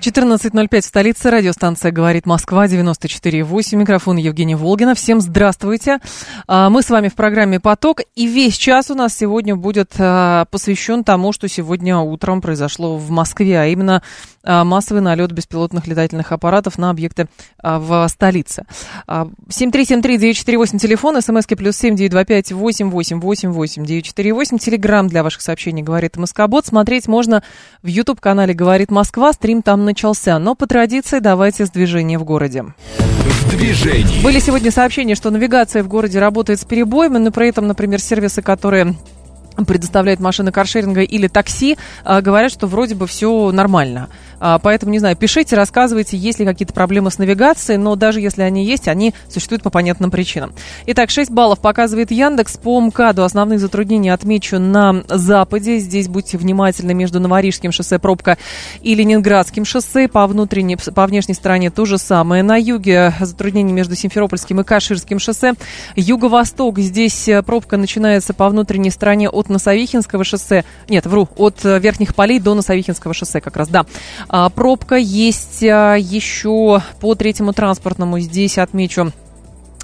[0.00, 1.30] 14.05 в столице.
[1.30, 3.76] Радиостанция «Говорит Москва», 94.8.
[3.76, 4.94] Микрофон Евгения Волгина.
[4.94, 5.98] Всем здравствуйте.
[6.46, 8.00] А, мы с вами в программе «Поток».
[8.14, 13.10] И весь час у нас сегодня будет а, посвящен тому, что сегодня утром произошло в
[13.10, 14.02] Москве, а именно
[14.42, 17.26] а, массовый налет беспилотных летательных аппаратов на объекты
[17.62, 18.64] в столице.
[19.06, 26.64] 7373948, телефон, смски плюс 7925 888 948, телеграмм для ваших сообщений «Говорит Москобот».
[26.64, 27.42] Смотреть можно
[27.82, 32.64] в YouTube-канале «Говорит Москва», стрим там начался, но по традиции давайте с движения в городе.
[32.96, 34.22] В движении.
[34.22, 38.40] Были сегодня сообщения, что навигация в городе работает с перебоями, но при этом, например, сервисы,
[38.40, 38.94] которые
[39.66, 44.08] предоставляют машины каршеринга или такси, а, говорят, что вроде бы все нормально.
[44.40, 48.42] А, поэтому, не знаю, пишите, рассказывайте, есть ли какие-то проблемы с навигацией, но даже если
[48.42, 50.54] они есть, они существуют по понятным причинам.
[50.86, 52.56] Итак, 6 баллов показывает Яндекс.
[52.56, 55.78] По МКАДу основные затруднения отмечу на западе.
[55.78, 58.38] Здесь будьте внимательны между Новорижским шоссе пробка
[58.82, 60.08] и Ленинградским шоссе.
[60.08, 62.42] По, внутренней, по внешней стороне то же самое.
[62.42, 65.54] На юге затруднения между Симферопольским и Каширским шоссе.
[65.96, 66.78] Юго-восток.
[66.78, 70.64] Здесь э, пробка начинается по внутренней стороне от Носовихинского шоссе.
[70.88, 73.84] Нет, вру, от э, Верхних полей до Носовихинского шоссе как раз, да.
[74.32, 78.20] А, пробка есть а, еще по третьему транспортному.
[78.20, 79.12] Здесь отмечу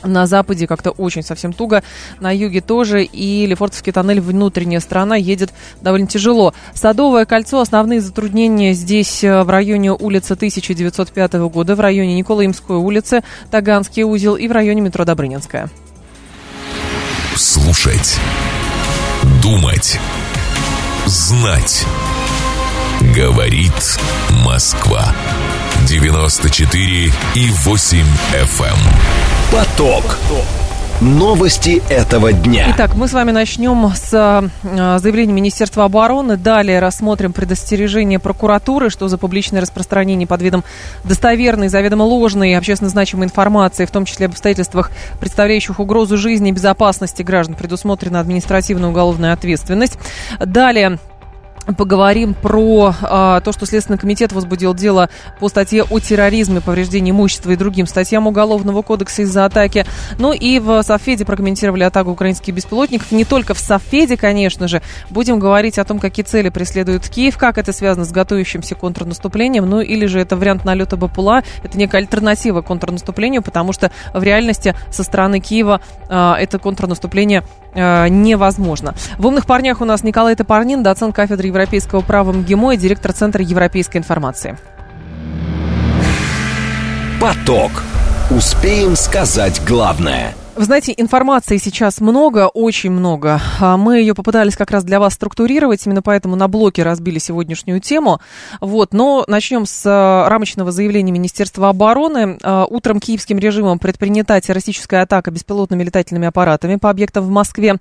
[0.04, 1.82] на западе как-то очень совсем туго,
[2.20, 6.54] на юге тоже, и Лефортовский тоннель, внутренняя сторона, едет довольно тяжело.
[6.74, 13.24] Садовое кольцо, основные затруднения здесь э, в районе улицы 1905 года, в районе Николаимской улицы,
[13.50, 15.70] Таганский узел и в районе метро Добрынинская.
[17.34, 18.16] Слушать.
[19.42, 19.98] Думать.
[21.06, 21.84] Знать.
[23.16, 23.72] Говорит
[24.44, 25.14] Москва.
[25.88, 27.98] 94 и 8
[28.34, 28.66] FM.
[28.66, 28.76] Эм.
[29.50, 30.18] Поток.
[31.00, 32.74] Новости этого дня.
[32.74, 36.36] Итак, мы с вами начнем с э, заявления Министерства обороны.
[36.36, 40.62] Далее рассмотрим предостережение прокуратуры, что за публичное распространение под видом
[41.04, 44.90] достоверной, заведомо ложной и общественно значимой информации, в том числе об обстоятельствах,
[45.20, 49.98] представляющих угрозу жизни и безопасности граждан, предусмотрена административная уголовная ответственность.
[50.38, 50.98] Далее
[51.74, 55.10] Поговорим про а, то, что Следственный комитет возбудил дело
[55.40, 59.84] по статье о терроризме, повреждении имущества и другим статьям Уголовного кодекса из-за атаки.
[60.18, 63.10] Ну и в Софеде прокомментировали атаку украинских беспилотников.
[63.10, 64.80] Не только в Софеде, конечно же.
[65.10, 69.68] Будем говорить о том, какие цели преследует Киев, как это связано с готовящимся контрнаступлением.
[69.68, 71.42] Ну или же это вариант налета БПЛА.
[71.64, 77.42] Это некая альтернатива контрнаступлению, потому что в реальности со стороны Киева а, это контрнаступление
[77.76, 78.94] а, невозможно.
[79.18, 83.42] В «Умных парнях» у нас Николай Топорнин, доцент кафедры европейского права МГИМО и директор Центра
[83.44, 84.56] европейской информации.
[87.20, 87.70] Поток.
[88.30, 93.40] Успеем сказать главное– вы знаете, информации сейчас много, очень много.
[93.60, 97.80] А мы ее попытались как раз для вас структурировать, именно поэтому на блоке разбили сегодняшнюю
[97.80, 98.20] тему.
[98.60, 102.38] Вот, но начнем с а, рамочного заявления Министерства обороны.
[102.42, 107.76] А, утром киевским режимом предпринята террористическая атака беспилотными летательными аппаратами по объектам в Москве.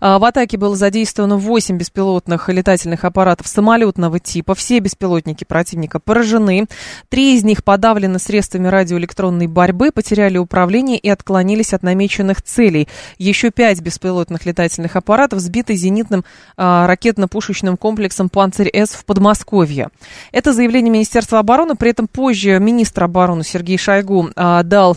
[0.00, 4.54] В атаке было задействовано 8 беспилотных летательных аппаратов самолетного типа.
[4.54, 6.66] Все беспилотники противника поражены.
[7.08, 12.88] Три из них подавлены средствами радиоэлектронной борьбы, потеряли управление и отклонились от намеченных намеченных целей.
[13.18, 16.24] Еще пять беспилотных летательных аппаратов сбиты зенитным
[16.56, 19.88] а, ракетно-пушечным комплексом «Панцирь-С» в Подмосковье.
[20.32, 21.74] Это заявление Министерства обороны.
[21.74, 24.96] При этом позже министр обороны Сергей Шойгу а, дал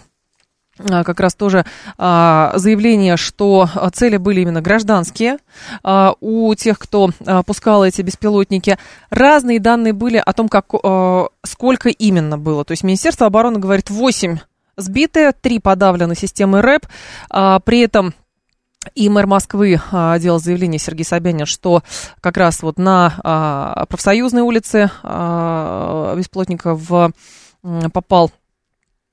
[0.79, 1.66] а, как раз тоже
[1.97, 5.38] а, заявление, что цели были именно гражданские
[5.83, 8.78] а, у тех, кто а, пускал эти беспилотники.
[9.09, 10.66] Разные данные были о том, как,
[11.45, 12.66] сколько именно было.
[12.66, 14.39] То есть Министерство обороны говорит 8
[14.78, 16.85] сбиты, три подавлены системы РЭП.
[17.29, 18.13] А, при этом
[18.95, 21.84] и мэр Москвы а, делал заявление Сергей Собянин, что
[22.22, 27.12] как раз вот на а, профсоюзной улице а, бесплотника в,
[27.94, 28.31] попал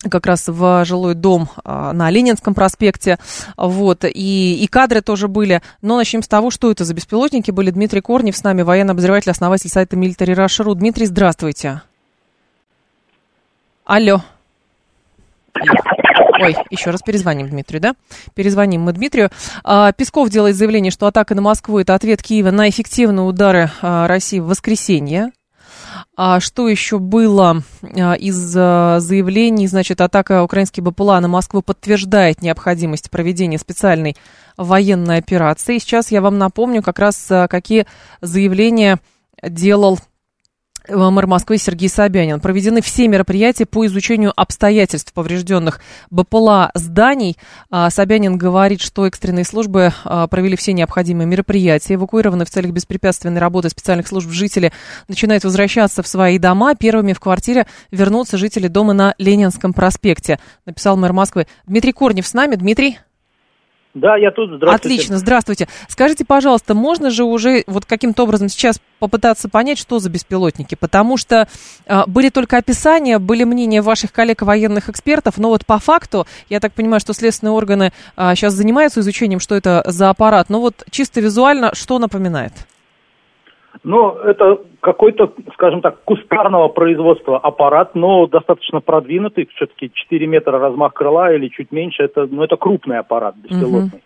[0.09, 3.19] как раз в жилой дом а, на Ленинском проспекте,
[3.57, 5.63] вот, и, и кадры тоже были.
[5.83, 7.71] Но начнем с того, что это за беспилотники были.
[7.71, 10.75] Дмитрий Корнев с нами, военный обозреватель, основатель сайта Military Rush.ru.
[10.75, 11.83] Дмитрий, здравствуйте.
[13.85, 14.23] Алло.
[16.41, 17.95] Ой, еще раз перезвоним Дмитрию, да?
[18.35, 19.31] Перезвоним мы Дмитрию.
[19.63, 24.07] А, Песков делает заявление, что атака на Москву– это ответ Киева на эффективные удары а,
[24.07, 25.33] России в воскресенье.
[26.17, 29.67] А что еще было а, из заявлений?
[29.67, 34.17] Значит, атака украинских БПЛА на Москву подтверждает необходимость проведения специальной
[34.57, 35.79] военной операции.
[35.79, 37.87] Сейчас я вам напомню как раз, какие
[38.23, 38.99] заявления
[39.43, 39.99] делал
[40.89, 42.41] мэр Москвы Сергей Собянин.
[42.41, 45.81] Проведены все мероприятия по изучению обстоятельств поврежденных
[46.11, 47.37] БПЛА зданий.
[47.71, 51.95] А, Собянин говорит, что экстренные службы а, провели все необходимые мероприятия.
[51.95, 54.73] Эвакуированы в целях беспрепятственной работы специальных служб жители
[55.09, 56.75] начинают возвращаться в свои дома.
[56.75, 61.47] Первыми в квартире вернутся жители дома на Ленинском проспекте, написал мэр Москвы.
[61.67, 62.57] Дмитрий Корнев с нами.
[62.57, 62.99] Дмитрий?
[63.95, 64.51] Да, я тут.
[64.55, 64.95] Здравствуйте.
[64.95, 65.69] Отлично, здравствуйте.
[65.89, 70.77] Скажите, пожалуйста, можно же уже вот каким-то образом сейчас попытаться понять, что за беспилотники?
[70.77, 71.49] Потому что
[71.87, 76.61] э, были только описания, были мнения ваших коллег военных экспертов, но вот по факту, я
[76.61, 80.85] так понимаю, что следственные органы э, сейчас занимаются изучением, что это за аппарат, но вот
[80.91, 82.53] чисто визуально что напоминает?
[83.83, 90.93] Ну, это какой-то, скажем так, кустарного производства аппарат, но достаточно продвинутый, все-таки 4 метра размах
[90.93, 94.03] крыла или чуть меньше, это, ну, это крупный аппарат беспилотный.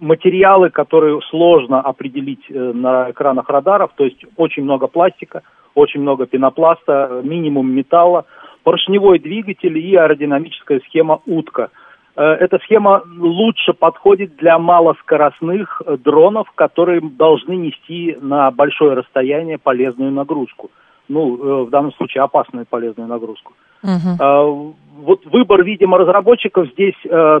[0.00, 5.42] материалы, которые сложно определить э, на экранах радаров, то есть очень много пластика,
[5.74, 8.24] очень много пенопласта, минимум металла,
[8.62, 11.68] поршневой двигатель и аэродинамическая схема утка–
[12.22, 20.10] эта схема лучше подходит для малоскоростных э, дронов, которые должны нести на большое расстояние полезную
[20.10, 20.70] нагрузку.
[21.08, 23.52] Ну, э, в данном случае опасную полезную нагрузку.
[23.84, 24.74] Uh-huh.
[24.96, 26.96] Вот выбор, видимо, разработчиков здесь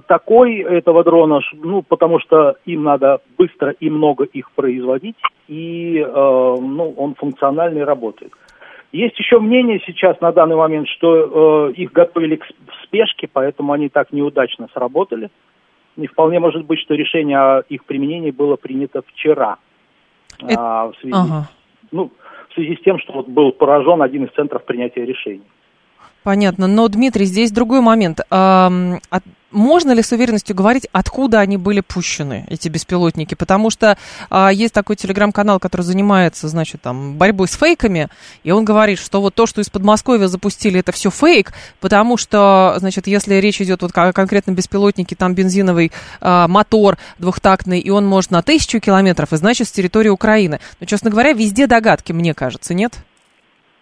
[0.06, 5.16] такой этого дрона, ну, потому что им надо быстро и много их производить,
[5.48, 8.32] и ну, он функциональный работает.
[8.92, 12.46] Есть еще мнение сейчас на данный момент, что э, их готовили к
[12.84, 15.30] спешке, поэтому они так неудачно сработали.
[15.96, 19.56] И вполне может быть, что решение о их применении было принято вчера.
[20.38, 20.54] Это...
[20.58, 21.48] А, в, связи, ага.
[21.90, 22.12] ну,
[22.50, 25.46] в связи с тем, что вот был поражен один из центров принятия решений.
[26.26, 26.66] Понятно.
[26.66, 28.18] Но, Дмитрий, здесь другой момент.
[29.52, 33.36] Можно ли с уверенностью говорить, откуда они были пущены, эти беспилотники?
[33.36, 33.96] Потому что
[34.28, 38.08] а, есть такой телеграм-канал, который занимается, значит, там, борьбой с фейками,
[38.42, 42.74] и он говорит, что вот то, что из Подмосковья запустили, это все фейк, потому что,
[42.78, 48.04] значит, если речь идет вот о конкретном беспилотнике, там бензиновый а, мотор двухтактный, и он
[48.04, 50.58] может на тысячу километров, и значит, с территории Украины.
[50.80, 52.94] Но, честно говоря, везде догадки, мне кажется, нет?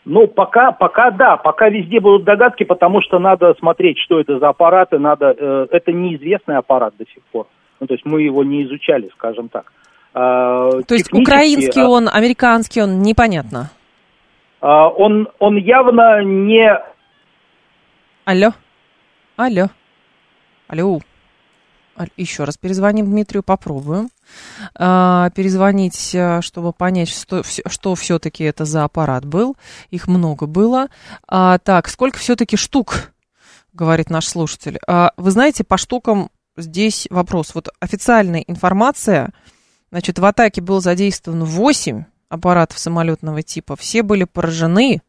[0.05, 4.51] Ну, пока, пока да, пока везде будут догадки, потому что надо смотреть, что это за
[4.51, 7.47] аппараты, надо, э, это неизвестный аппарат до сих пор.
[7.81, 9.73] Ну, то есть мы его не изучали, скажем так.
[10.15, 13.71] Э, то есть украинский а он, американский он, непонятно?
[14.61, 16.71] Э, он, он явно не...
[18.27, 18.51] Алло?
[19.37, 19.69] Алло?
[20.69, 21.01] Алло?
[22.17, 24.11] Еще раз перезвоним Дмитрию, попробуем
[24.75, 29.57] а, перезвонить, а, чтобы понять, что, что все-таки это за аппарат был.
[29.91, 30.89] Их много было.
[31.29, 33.13] А, так, сколько все-таки штук,
[33.73, 34.79] говорит наш слушатель.
[34.87, 37.55] А, вы знаете, по штукам здесь вопрос.
[37.55, 39.31] Вот официальная информация,
[39.91, 43.77] значит, в атаке было задействовано 8 аппаратов самолетного типа.
[43.77, 45.03] Все были поражены.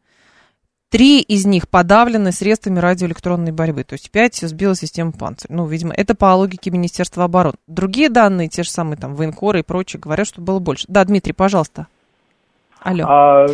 [0.88, 5.50] Три из них подавлены средствами радиоэлектронной борьбы, то есть пять сбила система «Панцирь».
[5.52, 7.56] Ну, видимо, это по логике Министерства обороны.
[7.66, 10.84] Другие данные, те же самые там военкоры и прочие, говорят, что было больше.
[10.86, 11.88] Да, Дмитрий, пожалуйста.
[12.86, 13.04] Алло.
[13.08, 13.46] А,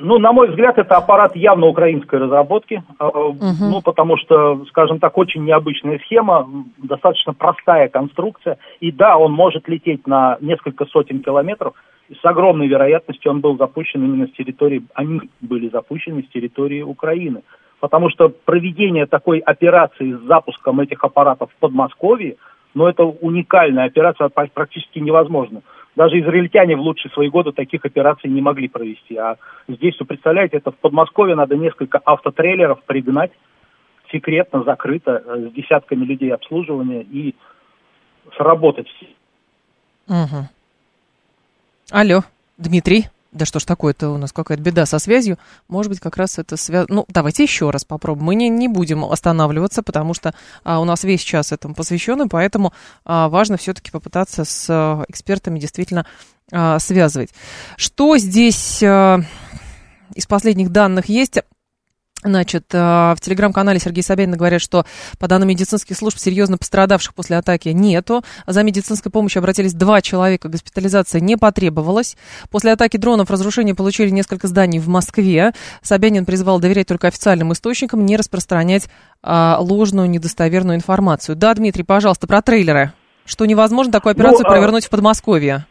[0.00, 3.36] ну, на мой взгляд, это аппарат явно украинской разработки, угу.
[3.60, 6.48] ну, потому что, скажем так, очень необычная схема,
[6.78, 11.74] достаточно простая конструкция, и да, он может лететь на несколько сотен километров,
[12.10, 17.42] с огромной вероятностью он был запущен именно с территории, они были запущены с территории Украины.
[17.78, 22.36] Потому что проведение такой операции с запуском этих аппаратов в Подмосковье,
[22.74, 25.62] ну, это уникальная операция, практически невозможно.
[25.96, 29.16] Даже израильтяне в лучшие свои годы таких операций не могли провести.
[29.16, 29.36] А
[29.66, 33.32] здесь, вы представляете, это в Подмосковье надо несколько автотрейлеров пригнать,
[34.12, 37.34] секретно, закрыто, э, с десятками людей обслуживания и
[38.36, 38.88] сработать.
[40.06, 40.48] Угу.
[41.90, 42.22] Алло,
[42.56, 43.08] Дмитрий.
[43.32, 45.38] Да что ж такое-то у нас какая-то беда со связью.
[45.66, 46.94] Может быть, как раз это связано...
[46.94, 48.26] Ну, давайте еще раз попробуем.
[48.26, 50.32] Мы не, не будем останавливаться, потому что
[50.62, 52.72] а, у нас весь час этому посвящен, и поэтому
[53.04, 56.06] а, важно все-таки попытаться с а, экспертами действительно
[56.52, 57.30] а, связывать.
[57.76, 59.20] Что здесь а,
[60.14, 61.40] из последних данных есть?
[62.22, 64.84] Значит, э, в телеграм-канале Сергей Собянин говорят, что
[65.18, 68.22] по данным медицинских служб серьезно пострадавших после атаки нету.
[68.46, 72.16] За медицинской помощью обратились два человека, госпитализация не потребовалась.
[72.50, 75.52] После атаки дронов разрушения получили несколько зданий в Москве.
[75.82, 78.88] Собянин призвал доверять только официальным источникам, не распространять
[79.22, 81.36] а, ложную, недостоверную информацию.
[81.36, 82.92] Да, Дмитрий, пожалуйста, про трейлеры.
[83.24, 85.66] Что невозможно такую операцию ну, а провернуть в Подмосковье.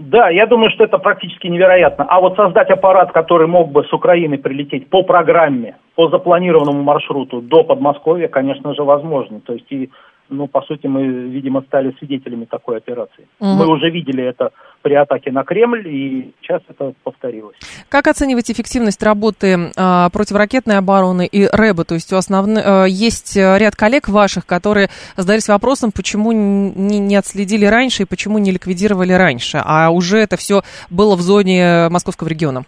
[0.00, 2.06] Да, я думаю, что это практически невероятно.
[2.08, 7.42] А вот создать аппарат, который мог бы с Украины прилететь по программе, по запланированному маршруту
[7.42, 9.40] до Подмосковья, конечно же, возможно.
[9.40, 9.90] То есть и
[10.30, 13.26] ну, по сути, мы, видимо, стали свидетелями такой операции.
[13.40, 13.48] Угу.
[13.48, 14.50] Мы уже видели это
[14.82, 17.56] при атаке на Кремль, и сейчас это повторилось.
[17.88, 19.46] Как оцениваете эффективность работы
[19.76, 21.84] э, противоракетной обороны и РЭБа?
[21.84, 27.16] То есть у основных э, есть ряд коллег ваших, которые задались вопросом, почему не, не
[27.16, 32.28] отследили раньше и почему не ликвидировали раньше, а уже это все было в зоне московского
[32.28, 32.64] региона.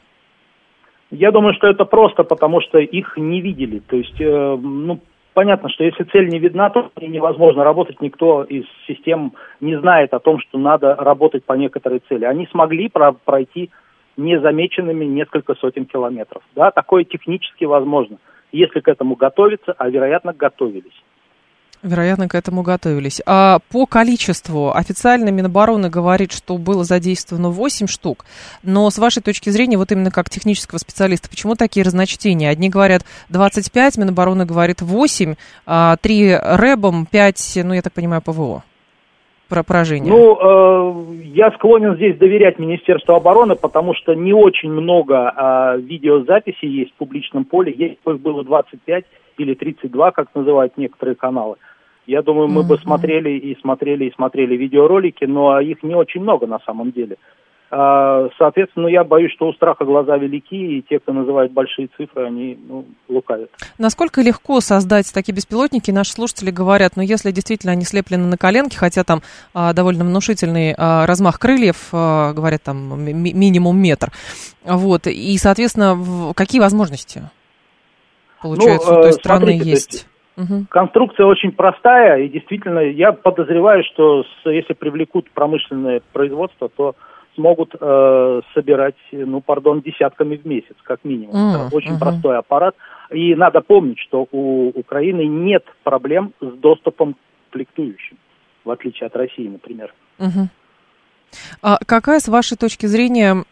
[1.13, 3.81] Я думаю, что это просто потому, что их не видели.
[3.81, 4.99] То есть, э, ну,
[5.35, 8.01] понятно, что если цель не видна, то невозможно работать.
[8.01, 12.25] Никто из систем не знает о том, что надо работать по некоторой цели.
[12.25, 13.71] Они смогли про пройти
[14.17, 16.43] незамеченными несколько сотен километров.
[16.55, 18.19] Да, такое технически возможно,
[18.53, 21.03] если к этому готовиться, а вероятно готовились.
[21.83, 23.21] Вероятно, к этому готовились.
[23.27, 28.25] А по количеству официально Минобороны говорит, что было задействовано 8 штук,
[28.63, 32.51] но с вашей точки зрения, вот именно как технического специалиста, почему такие разночтения?
[32.51, 35.35] Одни говорят 25, Минобороны говорит 8,
[35.67, 38.63] а 3 РЭБом, 5, ну, я так понимаю, ПВО
[39.49, 40.11] про поражение?
[40.11, 46.71] Ну, э, я склонен здесь доверять Министерству обороны, потому что не очень много э, видеозаписей
[46.71, 47.75] есть в публичном поле.
[47.77, 49.05] Есть их было 25
[49.37, 51.57] или 32, как называют некоторые каналы.
[52.07, 52.67] Я думаю, мы mm-hmm.
[52.67, 57.17] бы смотрели и смотрели и смотрели видеоролики, но их не очень много на самом деле.
[57.75, 62.27] А, соответственно, я боюсь, что у страха глаза велики, и те, кто называет большие цифры,
[62.27, 63.49] они ну, лукавят.
[63.79, 68.77] Насколько легко создать такие беспилотники, наши слушатели говорят, ну, если действительно они слеплены на коленке,
[68.77, 69.23] хотя там
[69.55, 74.11] а, довольно внушительный а, размах крыльев, а, говорят, там ми- минимум метр,
[74.65, 77.23] вот, и, соответственно, в, какие возможности,
[78.43, 80.09] получается, ну, у той э, страны смотрите, есть?
[80.37, 80.67] Угу.
[80.71, 86.95] Конструкция очень простая, и действительно, я подозреваю, что с, если привлекут промышленное производство, то
[87.35, 91.35] смогут э, собирать, ну, пардон, десятками в месяц, как минимум.
[91.35, 92.75] Mm, Это очень uh простой аппарат.
[93.11, 97.17] И надо помнить, что у Украины нет проблем с доступом к
[97.53, 98.17] комплектующим,
[98.65, 99.93] в отличие от России, например.
[100.19, 100.49] uh
[101.63, 103.45] а какая, с вашей точки зрения,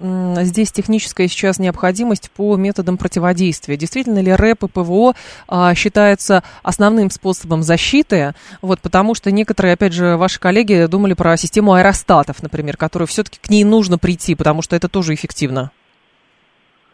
[0.42, 3.76] здесь техническая сейчас необходимость по методам противодействия?
[3.76, 5.14] Действительно ли РЭП и ПВО
[5.49, 8.34] а, считаются основным способом защиты?
[8.62, 13.38] Вот, потому что некоторые, опять же, ваши коллеги думали про систему аэростатов, например, которую все-таки
[13.40, 15.70] к ней нужно прийти, потому что это тоже эффективно.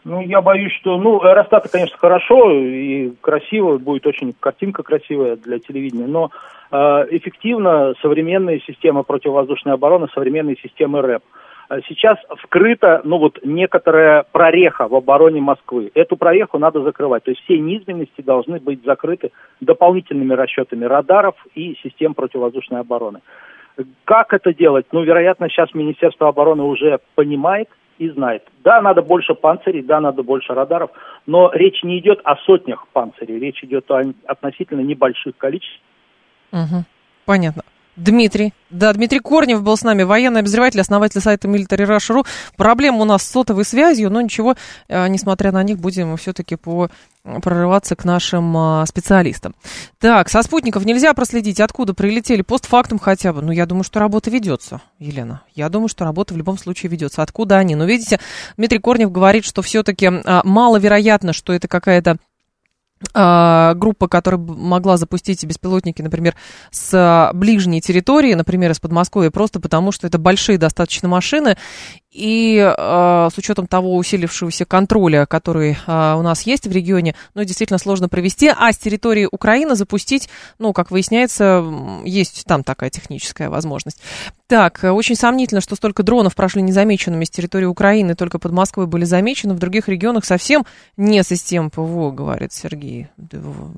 [0.07, 5.59] Ну, я боюсь, что, ну, аэростаты, конечно, хорошо и красиво, будет очень картинка красивая для
[5.59, 6.31] телевидения, но
[6.71, 6.77] э,
[7.11, 11.23] эффективно современные системы противовоздушной обороны, современные системы РЭП.
[11.67, 15.91] А сейчас вскрыта, ну вот, некоторая прореха в обороне Москвы.
[15.93, 17.25] Эту прореху надо закрывать.
[17.25, 23.19] То есть все низменности должны быть закрыты дополнительными расчетами радаров и систем противовоздушной обороны.
[24.05, 24.85] Как это делать?
[24.93, 28.43] Ну, вероятно, сейчас Министерство обороны уже понимает, и знает.
[28.63, 30.91] Да, надо больше панцирей, да, надо больше радаров,
[31.25, 35.81] но речь не идет о сотнях панцирей, речь идет о относительно небольших количествах.
[36.51, 36.83] Угу.
[37.25, 37.63] Понятно.
[37.97, 38.53] Дмитрий.
[38.69, 42.25] Да, Дмитрий Корнев был с нами, военный обозреватель, основатель сайта Military Rush.ru.
[42.55, 44.55] Проблема у нас с сотовой связью, но ничего,
[44.87, 46.89] э, несмотря на них, будем все-таки по
[47.41, 49.53] прорываться к нашим а, специалистам.
[49.99, 53.41] Так, со спутников нельзя проследить, откуда прилетели, постфактум хотя бы.
[53.41, 55.41] Ну, я думаю, что работа ведется, Елена.
[55.53, 57.21] Я думаю, что работа в любом случае ведется.
[57.21, 57.75] Откуда они?
[57.75, 58.19] Но видите,
[58.55, 62.17] Дмитрий Корнев говорит, что все-таки а, маловероятно, что это какая-то
[63.13, 66.35] группа, которая могла запустить беспилотники, например,
[66.71, 71.57] с ближней территории, например, из Подмосковья, просто потому что это большие достаточно машины,
[72.11, 77.43] и э, с учетом того усилившегося контроля, который э, у нас есть в регионе, ну,
[77.43, 78.47] действительно сложно провести.
[78.47, 81.63] А с территории Украины запустить, ну, как выясняется,
[82.05, 83.99] есть там такая техническая возможность.
[84.47, 89.03] Так, очень сомнительно, что столько дронов прошли незамеченными с территории Украины, только под Москвой были
[89.03, 89.53] замечены.
[89.53, 93.09] В других регионах совсем не систем ПВО, говорит Сергей.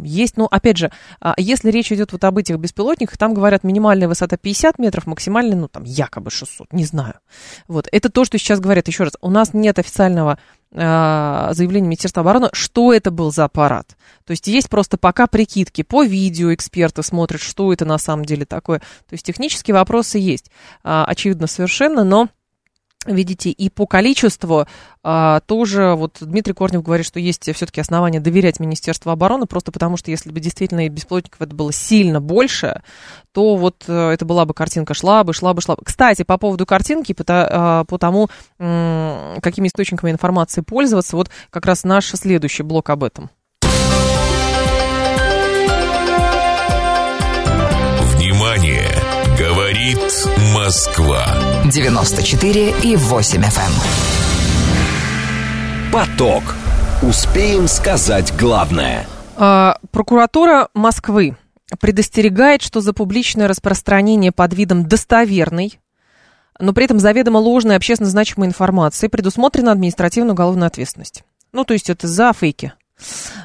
[0.04, 0.92] Есть, ну, опять же,
[1.38, 5.68] если речь идет вот об этих беспилотниках, там говорят минимальная высота 50 метров, максимальная, ну,
[5.68, 7.16] там, якобы 600, не знаю.
[7.68, 10.38] Вот, это тоже что сейчас говорят, еще раз, у нас нет официального
[10.72, 13.98] э, заявления Министерства обороны, что это был за аппарат.
[14.24, 15.82] То есть есть просто пока прикидки.
[15.82, 18.80] По видео эксперты смотрят, что это на самом деле такое.
[18.80, 20.52] То есть технические вопросы есть,
[20.84, 22.30] э, очевидно, совершенно, но
[23.14, 24.66] видите, и по количеству
[25.04, 29.98] а, тоже, вот Дмитрий Корнев говорит, что есть все-таки основания доверять Министерству обороны, просто потому
[29.98, 32.82] что если бы действительно беспилотников это было сильно больше,
[33.32, 35.84] то вот а, это была бы картинка шла бы, шла бы, шла бы.
[35.84, 41.66] Кстати, по поводу картинки, по, а, по тому, м- какими источниками информации пользоваться, вот как
[41.66, 43.30] раз наш следующий блок об этом.
[49.80, 51.26] Говорит Москва.
[51.72, 53.72] 94 и 8 FM.
[54.68, 55.94] Эм.
[55.94, 56.44] Поток.
[57.02, 59.08] Успеем сказать главное.
[59.38, 61.38] А, прокуратура Москвы
[61.80, 65.80] предостерегает, что за публичное распространение под видом достоверной,
[66.60, 71.24] но при этом заведомо ложной общественно значимой информации предусмотрена административная уголовная ответственность.
[71.54, 72.74] Ну, то есть это за фейки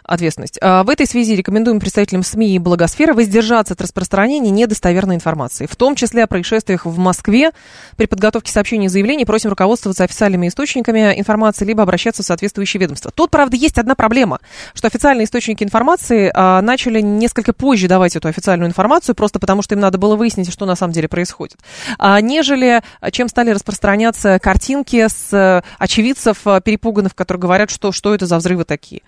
[0.02, 0.58] ответственность.
[0.60, 5.76] А в этой связи рекомендуем представителям СМИ и благосферы воздержаться от распространения недостоверной информации, в
[5.76, 7.50] том числе о происшествиях в Москве.
[7.96, 13.10] При подготовке сообщений и заявлений просим руководствоваться официальными источниками информации, либо обращаться в соответствующие ведомства.
[13.14, 14.40] Тут, правда, есть одна проблема,
[14.74, 19.74] что официальные источники информации а, начали несколько позже давать эту официальную информацию, просто потому что
[19.74, 21.58] им надо было выяснить, что на самом деле происходит,
[21.98, 22.82] а, нежели
[23.12, 28.38] чем стали распространяться картинки с а, очевидцев а, перепуганных, которые говорят, что, что это за
[28.38, 29.02] взрывы такие.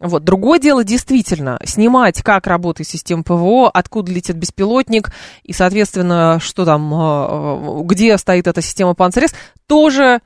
[0.00, 0.24] Вот.
[0.24, 6.90] Другое дело, действительно, снимать, как работает система ПВО, откуда летит беспилотник, и, соответственно, что там,
[6.94, 9.34] а, где стоит эта система Панцерес,
[9.66, 10.20] тоже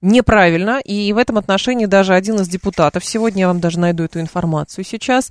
[0.00, 4.20] неправильно, и в этом отношении даже один из депутатов, сегодня я вам даже найду эту
[4.20, 5.30] информацию сейчас,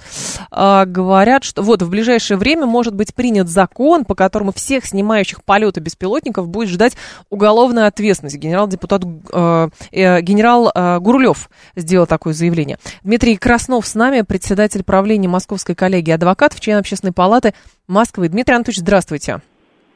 [0.51, 5.43] э, говорят, что вот в ближайшее время может быть принят закон, по которому всех снимающих
[5.43, 6.97] полеты беспилотников будет ждать
[7.29, 8.35] уголовная ответственность.
[8.35, 12.77] Генерал-депутат, э, э, генерал э, Гурлев сделал такое заявление.
[13.03, 17.53] Дмитрий Краснов с нами, председатель правления Московской коллегии адвокатов, член общественной палаты
[17.87, 18.27] Москвы.
[18.27, 19.41] Дмитрий Анатольевич, здравствуйте.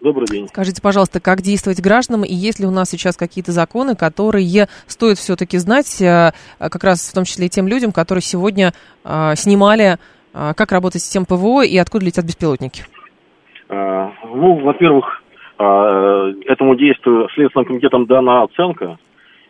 [0.02, 0.48] Добрый день.
[0.48, 5.20] Скажите, пожалуйста, как действовать гражданам, и есть ли у нас сейчас какие-то законы, которые стоит
[5.20, 8.72] все-таки знать, э, как раз в том числе и тем людям, которые сегодня
[9.06, 9.98] э, снимали,
[10.34, 12.84] э, как работает система ПВО и откуда летят беспилотники?
[13.70, 15.22] Ну, во-первых,
[15.58, 18.98] этому действию Следственным комитетом дана оценка,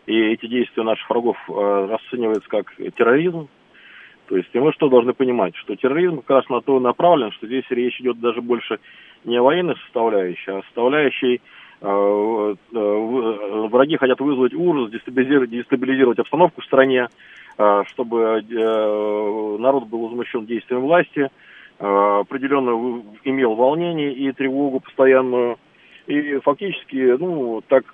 [0.05, 3.47] и эти действия наших врагов расцениваются как терроризм.
[4.27, 7.47] То есть, и мы что должны понимать, что терроризм как раз на то направлен, что
[7.47, 8.79] здесь речь идет даже больше
[9.25, 11.41] не военной составляющей, а составляющей
[11.81, 17.07] э, э, враги хотят вызвать ужас, дестабилизировать, обстановку в стране,
[17.57, 18.41] э, чтобы
[19.59, 21.29] народ был возмущен действием власти,
[21.79, 25.57] определенно имел волнение и тревогу постоянную.
[26.05, 27.85] И фактически, ну, так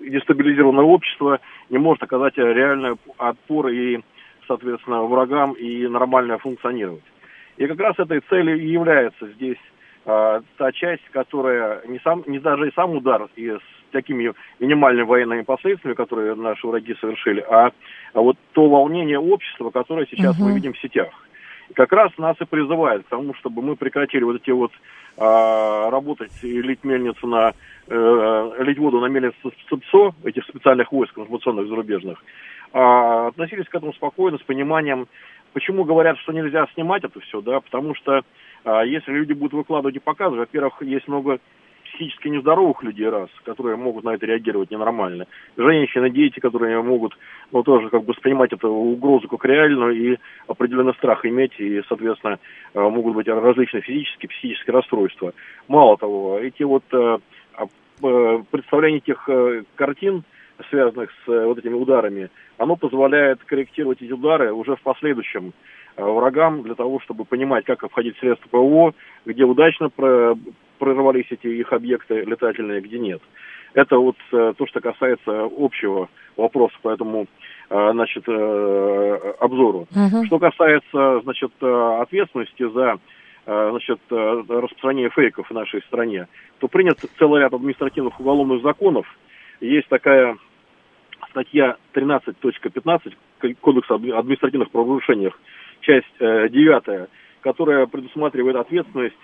[0.00, 4.00] дестабилизированное общество не может оказать реальный отпор и,
[4.48, 7.04] соответственно, врагам и нормально функционировать.
[7.58, 9.58] И как раз этой целью и является здесь
[10.10, 13.60] а, та часть, которая не, сам, не даже и сам удар и с
[13.92, 17.70] такими минимальными военными последствиями, которые наши враги совершили, а,
[18.12, 20.48] а вот то волнение общества, которое сейчас угу.
[20.48, 21.08] мы видим в сетях.
[21.68, 24.72] И как раз нас и призывает к тому, чтобы мы прекратили вот эти вот
[25.16, 27.52] а, работать и лить мельницу на
[27.88, 32.18] э, лить воду на мельницу СПСО, этих специальных войск информационных зарубежных,
[32.72, 35.08] а, относились к этому спокойно, с пониманием.
[35.52, 38.22] Почему говорят, что нельзя снимать это все, да, потому что
[38.64, 41.38] а если люди будут выкладывать и показывать, во-первых, есть много
[41.84, 45.26] психически нездоровых людей, раз, которые могут на это реагировать ненормально.
[45.56, 47.16] Женщины, дети, которые могут,
[47.52, 52.38] ну, тоже как бы воспринимать эту угрозу как реальную и определенный страх иметь, и, соответственно,
[52.74, 55.32] э, могут быть различные физические, психические расстройства.
[55.68, 57.18] Мало того, эти вот э,
[58.02, 59.28] э, представления тех
[59.74, 60.22] картин,
[60.68, 65.52] связанных с вот этими ударами, оно позволяет корректировать эти удары уже в последующем
[65.96, 68.94] Э, врагам для того, чтобы понимать, как обходить средства ПВО,
[69.26, 69.90] где удачно
[70.78, 73.20] прорывались эти их объекты летательные, где нет.
[73.74, 77.26] Это вот э, то, что касается общего вопроса по этому
[77.68, 79.86] э, значит, обзору.
[79.92, 80.24] Uh-huh.
[80.26, 82.98] Что касается значит, ответственности за
[83.46, 89.06] значит, распространение фейков в нашей стране, то принят целый ряд административных уголовных законов.
[89.60, 90.36] Есть такая
[91.30, 95.38] статья 13.15 Кодекса административных правонарушениях,
[95.80, 97.08] часть э, девятая,
[97.40, 99.14] которая предусматривает ответственность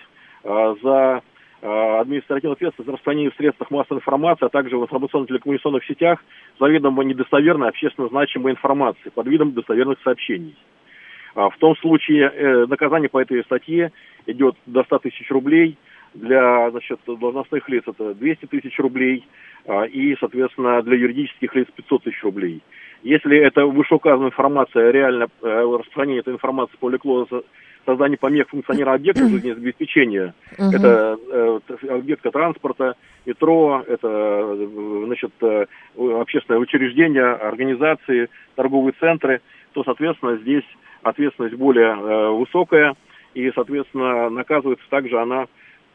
[0.43, 1.21] э, за
[1.61, 6.23] э, административную ответственность за распространение в средствах массовой информации, а также в информационно-телекоммуникационных сетях
[6.59, 10.55] заведомо недостоверной общественно значимой информации под видом достоверных сообщений.
[11.35, 13.91] А в том случае э, наказание по этой статье
[14.25, 15.77] идет до 100 тысяч рублей,
[16.17, 19.25] для значит, должностных лиц это 200 тысяч рублей,
[19.65, 22.61] а, и, соответственно, для юридических лиц 500 тысяч рублей.
[23.03, 27.45] Если это вышеуказанная информация, реально э, распространение этой информации по леклозу,
[27.85, 30.75] создание помех функционера объекта жизнеобеспечения, uh-huh.
[30.75, 34.57] это э, объекты транспорта, метро, это
[35.05, 39.41] значит, э, общественное учреждение, организации, торговые центры,
[39.73, 40.65] то, соответственно, здесь
[41.03, 42.95] ответственность более э, высокая,
[43.33, 45.45] и, соответственно, наказывается также она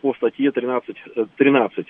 [0.03, 0.97] по статье 13.
[1.37, 1.87] 13.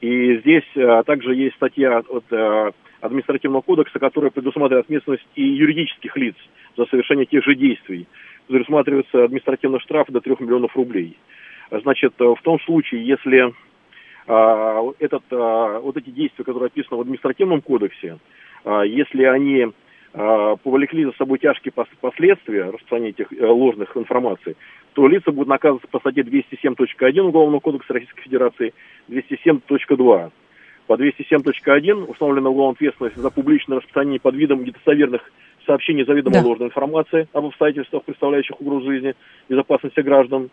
[0.00, 6.16] И здесь э, также есть статья от э, административного кодекса, которая предусматривает ответственность и юридических
[6.16, 6.36] лиц
[6.76, 8.06] за совершение тех же действий.
[8.46, 11.16] Предусматривается административный штраф до 3 миллионов рублей.
[11.70, 13.52] Значит, э, в том случае, если
[14.26, 18.18] а, этот, а, вот эти действия, которые описаны в административном кодексе,
[18.64, 19.70] а, если они э,
[20.14, 24.56] повлекли за собой тяжкие последствия распространения этих э, ложных информаций,
[24.92, 28.74] то лица будут наказываться по статье 207.1 Уголовного кодекса Российской Федерации,
[29.08, 30.30] 207.2.
[30.86, 35.32] По 207.1 установлена уголовная ответственность за публичное распространение под видом недостоверных
[35.66, 36.46] сообщений заведомо да.
[36.46, 39.14] ложной информации об обстоятельствах, представляющих угрозу жизни,
[39.48, 40.50] безопасности граждан.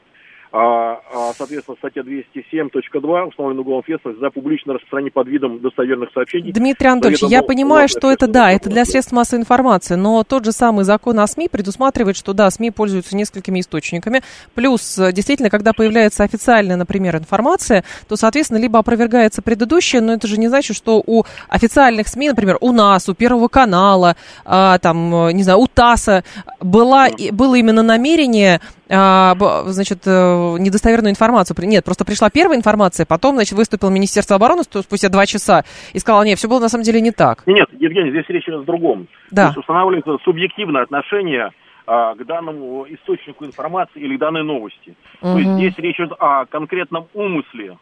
[0.54, 6.52] А, а, соответственно, статья 207.2 установлена уголовная ответственность за публичное распространение под видом достоверных сообщений.
[6.52, 10.52] Дмитрий Анатольевич, я понимаю, что это, да, это для средств массовой информации, но тот же
[10.52, 15.72] самый закон о СМИ предусматривает, что, да, СМИ пользуются несколькими источниками, плюс, э, действительно, когда
[15.72, 21.02] появляется официальная, например, информация, то, соответственно, либо опровергается предыдущая, но это же не значит, что
[21.06, 25.68] у официальных СМИ, например, у нас, у Первого канала, а, там, э, не знаю, у
[25.68, 26.26] ТАССа
[26.60, 28.60] была, было именно намерение
[28.91, 31.56] значит, э, недостоверную информацию.
[31.62, 36.25] Нет, просто пришла первая информация, потом, значит, выступил Министерство обороны спустя два часа и сказал,
[36.25, 37.43] нет, все было на самом деле не так.
[37.45, 39.08] Нет, Евгений, здесь речь идет о другом.
[39.32, 39.43] Да.
[39.43, 41.51] То есть устанавливается субъективное отношение
[41.88, 44.95] а, к данному источнику информации или к данной новости.
[45.21, 45.32] Угу.
[45.32, 47.77] То есть здесь речь идет о конкретном умысле,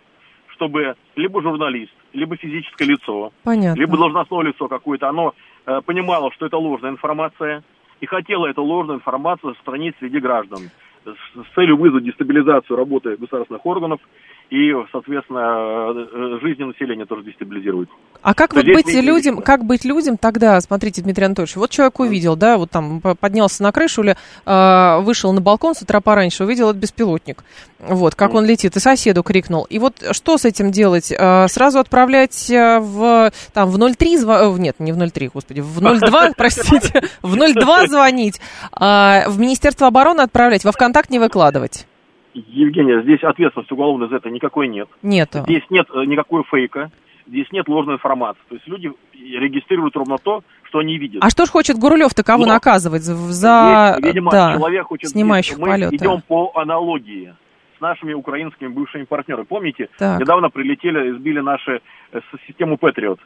[0.50, 3.80] чтобы либо журналист, либо физическое лицо, Понятно.
[3.80, 5.34] либо должностное лицо какое-то, оно
[5.66, 7.64] э, понимало, что это ложная информация,
[8.00, 10.70] и хотело эту ложную информацию распространить среди граждан
[11.06, 14.02] с целью вызвать дестабилизацию работы государственных органов
[14.50, 17.88] и, соответственно, э, жизни населения тоже дестабилизировать.
[18.24, 22.36] А как вот быть людям, как быть людям тогда, смотрите, Дмитрий Анатольевич, вот человек увидел,
[22.36, 26.70] да, вот там поднялся на крышу или э, вышел на балкон с утра пораньше, увидел
[26.72, 27.44] этот беспилотник,
[27.78, 29.66] вот, как он летит, и соседу крикнул.
[29.66, 31.12] И вот что с этим делать?
[31.12, 34.60] Э, сразу отправлять э, в, там, в 03, зв...
[34.60, 38.42] нет, не в 03, господи, в 02, простите, в 02 звонить,
[38.74, 41.86] в Министерство обороны отправлять, во ВКонтакт не выкладывать?
[42.34, 44.88] Евгения, здесь ответственности уголовной за это никакой нет.
[45.02, 45.30] Нет.
[45.34, 46.92] Здесь нет э, никакой фейка,
[47.28, 48.42] здесь нет ложной информации.
[48.50, 51.24] То есть люди регистрируют ровно то, что они видят.
[51.24, 55.56] А что ж хочет Гурулев-то кого Но наказывать за здесь, видимо, да, человек хочет снимающих
[55.56, 55.96] здесь, мы полеты?
[55.96, 57.34] идем по аналогии
[57.78, 59.46] с нашими украинскими бывшими партнерами.
[59.46, 60.20] Помните, так.
[60.20, 63.20] недавно прилетели, сбили наши э, систему Патриот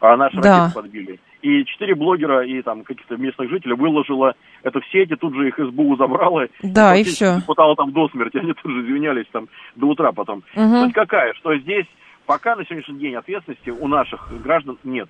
[0.00, 0.64] а наши да.
[0.64, 1.20] ракеты подбили.
[1.42, 5.56] И четыре блогера и там каких-то местных жителей выложила это в сети, тут же их
[5.56, 6.46] СБУ забрала.
[6.62, 7.40] Да, и, и все.
[7.46, 10.42] Пытала там до смерти, они тут же извинялись там до утра потом.
[10.54, 10.80] Угу.
[10.80, 11.86] Суть какая, что здесь
[12.26, 15.08] пока на сегодняшний день ответственности у наших граждан нет.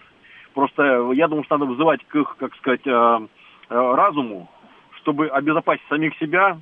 [0.54, 4.50] Просто я думаю, что надо вызывать к их, как сказать, э, э, разуму,
[5.00, 6.58] чтобы обезопасить самих себя,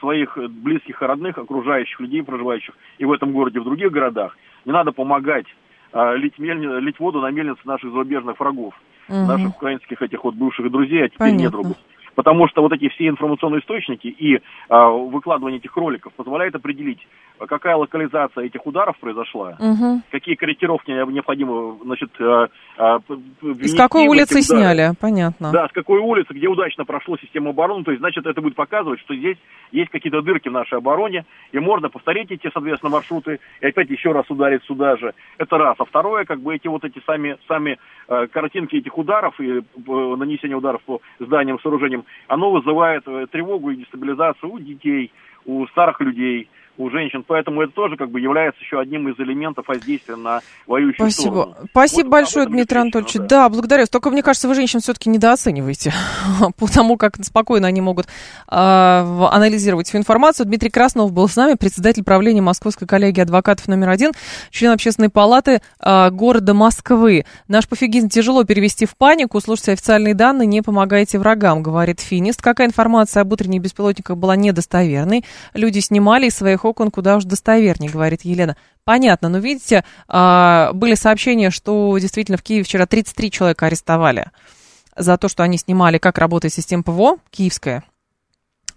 [0.00, 4.36] своих близких и родных, окружающих людей, проживающих и в этом городе, и в других городах.
[4.64, 5.46] Не надо помогать
[5.92, 6.80] лить, мель...
[6.80, 8.74] лить воду на мельницы наших зарубежных врагов,
[9.08, 9.16] угу.
[9.16, 11.42] наших украинских этих вот бывших друзей, а теперь Понятно.
[11.42, 11.76] недругов.
[12.18, 16.98] Потому что вот эти все информационные источники и а, выкладывание этих роликов позволяет определить,
[17.46, 20.02] какая локализация этих ударов произошла, угу.
[20.10, 22.98] какие корректировки необходимы, значит, а, а,
[23.60, 25.52] С какой улицы сняли, понятно.
[25.52, 28.98] Да, с какой улицы, где удачно прошло система обороны, то есть, значит, это будет показывать,
[28.98, 29.36] что здесь
[29.70, 34.10] есть какие-то дырки в нашей обороне, и можно повторить эти, соответственно, маршруты, и опять еще
[34.10, 35.12] раз ударить сюда же.
[35.36, 35.76] Это раз.
[35.78, 37.78] А второе, как бы эти вот эти сами, сами
[38.08, 39.62] э, картинки этих ударов и э,
[40.16, 45.12] нанесение ударов по зданиям, сооружениям, оно вызывает э, тревогу и дестабилизацию у детей,
[45.46, 47.24] у старых людей, у женщин.
[47.26, 51.30] Поэтому это тоже как бы является еще одним из элементов воздействия на воюющую Спасибо.
[51.30, 51.56] сторону.
[51.70, 53.14] Спасибо вот большое, Дмитрий Анатольевич.
[53.14, 53.26] Да.
[53.26, 53.86] да, благодарю.
[53.90, 55.92] Только, мне кажется, вы женщин все-таки недооцениваете,
[56.58, 58.10] потому как спокойно они могут э,
[58.50, 60.46] анализировать всю информацию.
[60.46, 64.12] Дмитрий Краснов был с нами, председатель правления Московской коллегии адвокатов номер один,
[64.50, 67.24] член общественной палаты э, города Москвы.
[67.48, 69.40] Наш пофигизм тяжело перевести в панику.
[69.40, 72.40] Слушайте официальные данные, не помогайте врагам, говорит Финист.
[72.40, 75.24] Какая информация об утренних беспилотниках была недостоверной?
[75.54, 78.56] Люди снимали из своих окон куда уж достовернее, говорит Елена.
[78.84, 84.30] Понятно, но видите, а, были сообщения, что действительно в Киеве вчера 33 человека арестовали
[84.96, 87.84] за то, что они снимали, как работает система ПВО киевская.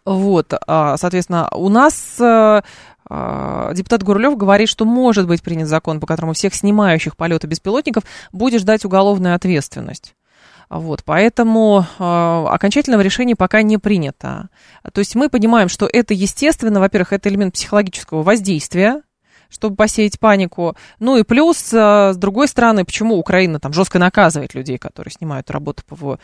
[0.06, 2.63] Вот, а, соответственно, у нас а,
[3.73, 8.62] депутат Гурлев говорит, что может быть принят закон, по которому всех снимающих полеты беспилотников будет
[8.62, 10.15] ждать уголовная ответственность.
[10.72, 12.04] Вот, поэтому э,
[12.48, 14.48] окончательного решения пока не принято.
[14.94, 19.02] То есть мы понимаем, что это естественно, во-первых, это элемент психологического воздействия,
[19.50, 20.78] чтобы посеять панику.
[21.00, 25.52] Ну и плюс, э, с другой стороны, почему Украина там жестко наказывает людей, которые снимают
[25.52, 26.20] работу ПВО?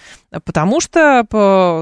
[0.45, 1.25] Потому что,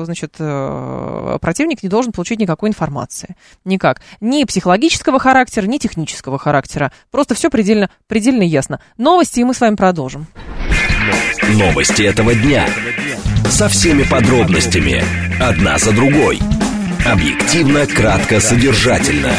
[0.03, 3.35] значит, э, противник не должен получить никакой информации.
[3.63, 4.01] Никак.
[4.21, 6.91] Ни психологического характера, ни технического характера.
[7.11, 8.81] Просто все предельно, предельно ясно.
[8.97, 10.25] Новости, и мы с вами продолжим.
[11.53, 12.67] Новости этого дня.
[13.49, 15.03] Со всеми подробностями.
[15.39, 16.39] Одна за другой.
[17.05, 19.31] Объективно, кратко, содержательно.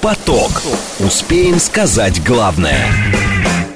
[0.00, 0.50] Поток.
[0.98, 2.84] Успеем сказать главное.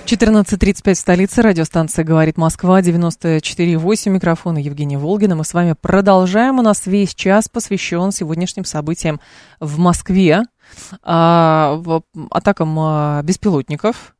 [0.05, 1.43] 14.35 в столице.
[1.43, 4.11] Радиостанция «Говорит Москва», 94.8.
[4.11, 5.37] Микрофона Евгения Волгина.
[5.37, 6.59] Мы с вами продолжаем.
[6.59, 9.21] У нас весь час посвящен сегодняшним событиям
[9.61, 10.43] в Москве,
[11.05, 11.81] а,
[12.31, 14.16] атакам а, беспилотников.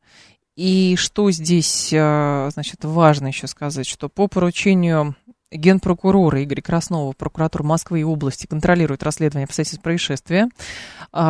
[0.57, 5.15] И что здесь, а, значит, важно еще сказать, что по поручению
[5.51, 10.49] генпрокурора Игоря Краснова, прокуратура Москвы и области контролирует расследование обстоятельств происшествия.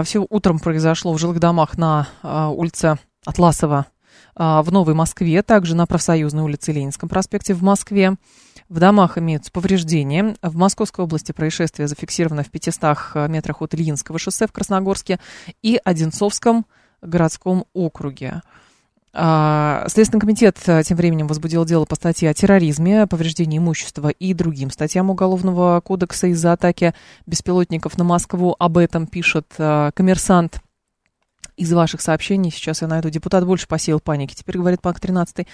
[0.05, 3.85] Все утром произошло в жилых домах на улице Атласова,
[4.39, 8.15] а, в Новой Москве, также на Профсоюзной улице Ленинском проспекте в Москве.
[8.69, 10.35] В домах имеются повреждения.
[10.41, 15.19] В Московской области происшествие зафиксировано в 500 метрах от Ильинского шоссе в Красногорске
[15.61, 16.65] и Одинцовском
[17.01, 18.41] городском округе.
[19.19, 24.34] А, Следственный комитет а, тем временем возбудил дело по статье о терроризме, повреждении имущества и
[24.36, 26.93] другим статьям Уголовного кодекса из-за атаки
[27.25, 28.56] беспилотников на Москву.
[28.60, 30.62] Об этом пишет коммерсант
[31.56, 35.47] из ваших сообщений, сейчас я найду, депутат больше посеял паники, теперь говорит Пак 13.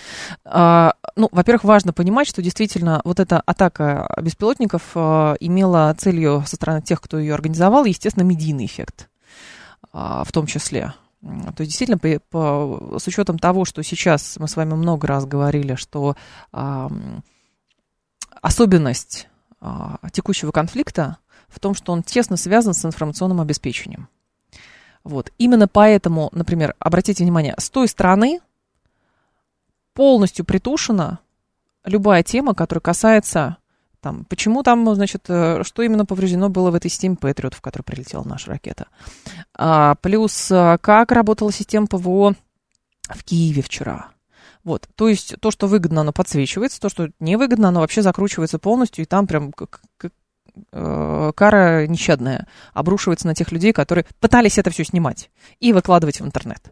[0.44, 6.58] А, ну, во-первых, важно понимать, что действительно вот эта атака беспилотников а, имела целью со
[6.58, 9.10] стороны тех, кто ее организовал, естественно, медийный эффект
[9.94, 10.94] а, в том числе.
[11.24, 15.26] То есть действительно, по, по, с учетом того, что сейчас мы с вами много раз
[15.26, 16.18] говорили, что
[16.52, 16.92] а,
[18.42, 19.30] особенность
[19.62, 24.10] а, текущего конфликта в том, что он тесно связан с информационным обеспечением.
[25.06, 25.32] Вот.
[25.38, 28.42] Именно поэтому, например, обратите внимание, с той стороны
[29.94, 31.20] полностью притушена
[31.86, 33.58] любая тема, которая касается
[34.04, 37.84] там, почему там, значит, э, что именно повреждено было в этой системе Патриот, в которой
[37.84, 38.88] прилетела наша ракета.
[39.58, 42.36] А, плюс, э, как работала система ПВО
[43.10, 44.10] в Киеве вчера.
[44.64, 49.04] Вот, то есть то, что выгодно, оно подсвечивается, то, что невыгодно, оно вообще закручивается полностью,
[49.04, 49.52] и там прям
[50.72, 56.26] Э, кара нещадная обрушивается на тех людей, которые пытались это все снимать и выкладывать в
[56.26, 56.72] интернет.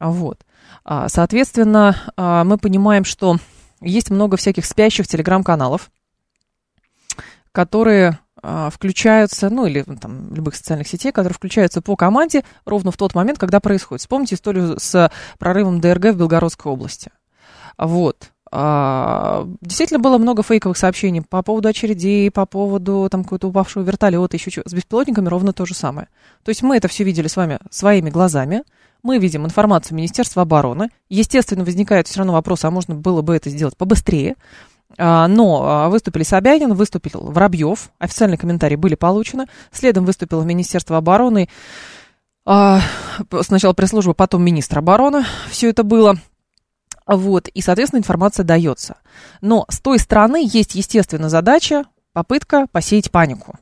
[0.00, 0.44] Вот.
[0.84, 3.36] А, соответственно, а, мы понимаем, что
[3.80, 5.90] есть много всяких спящих телеграм-каналов,
[7.54, 12.96] которые а, включаются, ну или там любых социальных сетей, которые включаются по команде ровно в
[12.96, 14.00] тот момент, когда происходит.
[14.00, 17.12] Вспомните историю с прорывом ДРГ в Белгородской области.
[17.78, 18.32] Вот.
[18.50, 24.36] А, действительно было много фейковых сообщений по поводу очередей, по поводу там какого-то упавшего вертолета,
[24.36, 24.64] еще чего.
[24.66, 26.08] С беспилотниками ровно то же самое.
[26.42, 28.64] То есть мы это все видели с вами своими глазами,
[29.04, 30.88] мы видим информацию Министерства обороны.
[31.08, 34.34] Естественно, возникает все равно вопрос, а можно было бы это сделать побыстрее.
[34.98, 39.46] А, но а, выступили Собянин, выступил Воробьев, официальные комментарии были получены.
[39.72, 41.48] Следом выступило Министерство обороны,
[42.44, 45.24] сначала пресс-служба, потом министр обороны.
[45.48, 46.18] Все это было.
[47.06, 48.96] Вот, и, соответственно, информация дается.
[49.40, 53.58] Но с той стороны есть, естественно, задача, попытка посеять панику.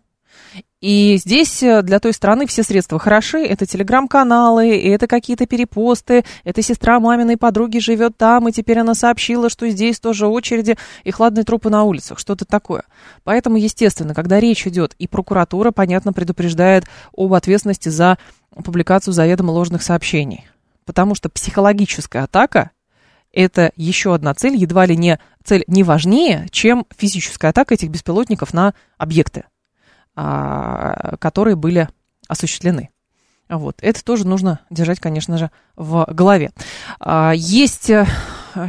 [0.83, 3.39] И здесь э, для той страны все средства хороши.
[3.39, 9.49] Это телеграм-каналы, это какие-то перепосты, это сестра маминой подруги живет там, и теперь она сообщила,
[9.49, 12.83] что здесь тоже очереди и хладные трупы на улицах, что-то такое.
[13.23, 16.85] Поэтому, естественно, когда речь идет, и прокуратура, понятно, предупреждает
[17.17, 18.19] об ответственности за
[18.53, 20.47] публикацию заведомо ложных сообщений.
[20.85, 22.73] Потому что психологическая атака
[23.33, 28.53] это еще одна цель, едва ли не цель не важнее, чем физическая атака этих беспилотников
[28.53, 29.45] на объекты,
[30.15, 31.89] которые были
[32.29, 32.91] осуществлены.
[33.49, 33.77] Вот.
[33.83, 36.53] Это тоже нужно держать, конечно же, в голове.
[37.01, 37.91] А, есть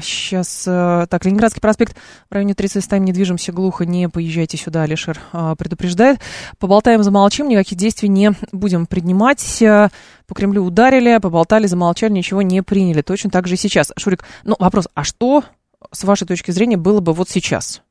[0.02, 1.96] сейчас, э, так, Ленинградский проспект
[2.30, 6.20] в районе 30 ставим, не движемся глухо, не поезжайте сюда, Алишер а, предупреждает.
[6.58, 9.62] Поболтаем, замолчим, никаких действий не будем принимать.
[9.62, 9.90] Э,
[10.28, 13.02] по Кремлю ударили, поболтали, замолчали, ничего не приняли.
[13.02, 13.92] Точно так же и сейчас.
[13.98, 15.44] Шурик, ну вопрос, а что,
[15.92, 17.82] с вашей точки зрения, было бы вот сейчас?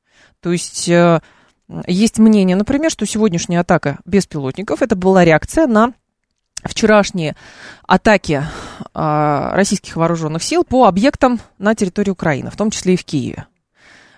[0.40, 0.90] То есть...
[1.86, 5.94] Есть мнение, например, что сегодняшняя атака беспилотников это была реакция на
[6.64, 7.36] вчерашние
[7.86, 8.44] атаки
[8.94, 13.46] э, российских вооруженных сил по объектам на территории Украины, в том числе и в Киеве.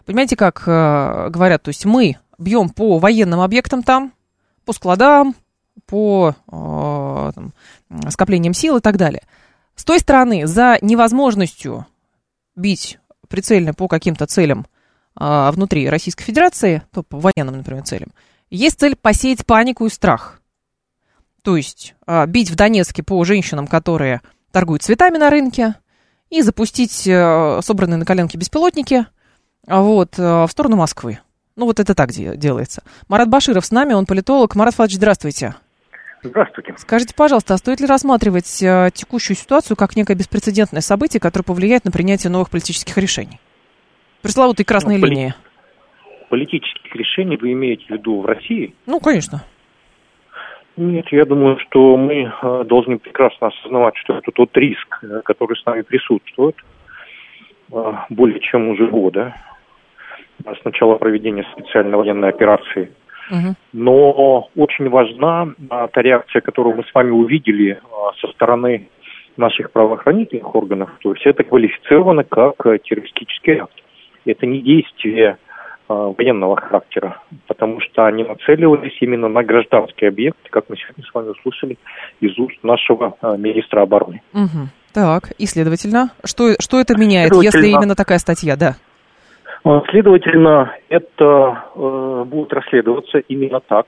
[0.05, 4.13] Понимаете, как э, говорят, то есть мы бьем по военным объектам там,
[4.65, 5.35] по складам,
[5.87, 7.53] по э, там,
[8.11, 9.23] скоплениям сил и так далее.
[9.77, 11.87] С той стороны, за невозможностью
[12.55, 14.67] бить прицельно по каким-то целям
[15.17, 18.09] внутри Российской Федерации, то по военным, например, целям,
[18.51, 20.41] есть цель посеять панику и страх–
[21.45, 25.75] то есть а, бить в Донецке по женщинам, которые торгуют цветами на рынке,
[26.31, 29.07] и запустить а, собранные на коленке беспилотники
[29.67, 31.19] а, вот, а, в сторону Москвы.
[31.55, 32.83] Ну, вот это так де- делается.
[33.09, 34.57] Марат Баширов с нами, он политолог.
[34.57, 35.55] Марат Фадович, здравствуйте.
[36.23, 36.75] Здравствуйте.
[36.79, 41.85] Скажите, пожалуйста, а стоит ли рассматривать а, текущую ситуацию как некое беспрецедентное событие, которое повлияет
[41.85, 43.39] на принятие новых политических решений?
[44.25, 45.35] Пресловутые красные ну, линии.
[46.31, 48.75] Политических решений вы имеете в виду в России?
[48.87, 49.45] Ну, конечно.
[50.79, 55.59] Нет, я думаю, что мы э, должны прекрасно осознавать, что это тот риск, э, который
[55.59, 56.57] с нами присутствует.
[58.09, 59.35] более чем уже года
[60.43, 62.91] с начала проведения специальной военной операции.
[63.31, 63.55] Угу.
[63.75, 68.89] Но очень важна а, та реакция, которую мы с вами увидели а, со стороны
[69.37, 70.91] наших правоохранительных органов.
[71.03, 73.84] То есть это квалифицировано как террористический акт.
[74.25, 75.39] Это не действие
[75.87, 81.13] а, военного характера, потому что они нацеливались именно на гражданский объект, как мы сегодня с
[81.13, 81.79] вами услышали
[82.21, 84.23] из уст нашего а, министра обороны.
[84.33, 84.69] Угу.
[84.95, 88.77] Так, и следовательно, что, что это меняет, если именно такая статья, да?
[89.65, 93.87] А, следовательно, это э, будет расследоваться именно так.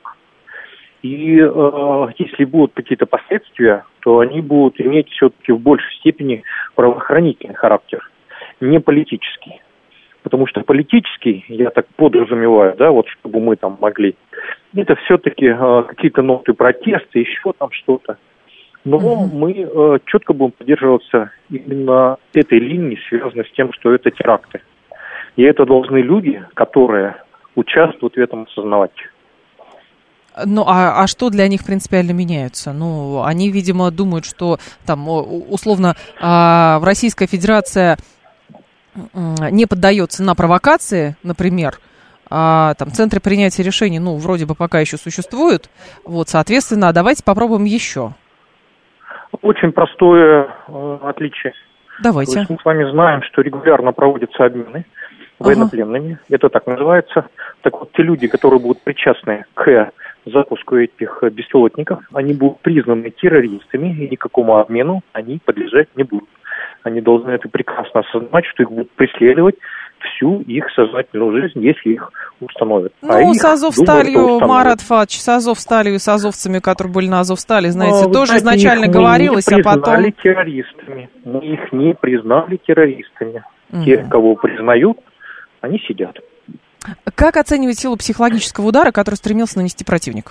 [1.02, 6.42] И э, если будут какие-то последствия, то они будут иметь все-таки в большей степени
[6.74, 8.00] правоохранительный характер,
[8.60, 9.60] не политический.
[10.26, 14.16] Потому что политический, я так подразумеваю, да, вот чтобы мы там могли,
[14.74, 18.18] это все-таки э, какие-то ноты протеста, еще там что-то.
[18.84, 19.36] Но угу.
[19.36, 24.62] мы э, четко будем придерживаться именно этой линии, связанной с тем, что это теракты.
[25.36, 27.22] И это должны люди, которые
[27.54, 28.90] участвуют в этом осознавать.
[30.44, 32.72] Ну, а, а что для них принципиально меняется?
[32.72, 37.96] Ну, они, видимо, думают, что там, условно, а, в Российская Федерация
[39.14, 41.78] не поддается на провокации, например,
[42.28, 45.70] а там центры принятия решений, ну, вроде бы пока еще существуют.
[46.04, 48.12] Вот, соответственно, давайте попробуем еще.
[49.42, 51.52] Очень простое э, отличие.
[52.02, 52.32] Давайте.
[52.32, 54.84] То есть мы с вами знаем, что регулярно проводятся обмены
[55.38, 56.12] военнопленными.
[56.12, 56.20] Ага.
[56.30, 57.26] Это так называется.
[57.62, 59.92] Так вот, те люди, которые будут причастны к
[60.24, 66.28] запуску этих беспилотников, они будут признаны террористами, и никакому обмену они подлежать не будут.
[66.86, 69.56] Они должны это прекрасно осознать, что их будут преследовать
[69.98, 72.92] всю их сознательную жизнь, если их установят.
[73.02, 77.70] Ну, а с Азовсталью, Марат Фадч, с Азовсталью и с азовцами, которые были на Азовстале,
[77.70, 80.00] знаете, а, тоже знаете, изначально говорилось, а потом...
[80.00, 81.10] Мы террористами.
[81.24, 83.42] Мы их не признали террористами.
[83.72, 83.82] Угу.
[83.82, 84.98] Те, кого признают,
[85.62, 86.16] они сидят.
[87.16, 90.30] Как оценивать силу психологического удара, который стремился нанести противник?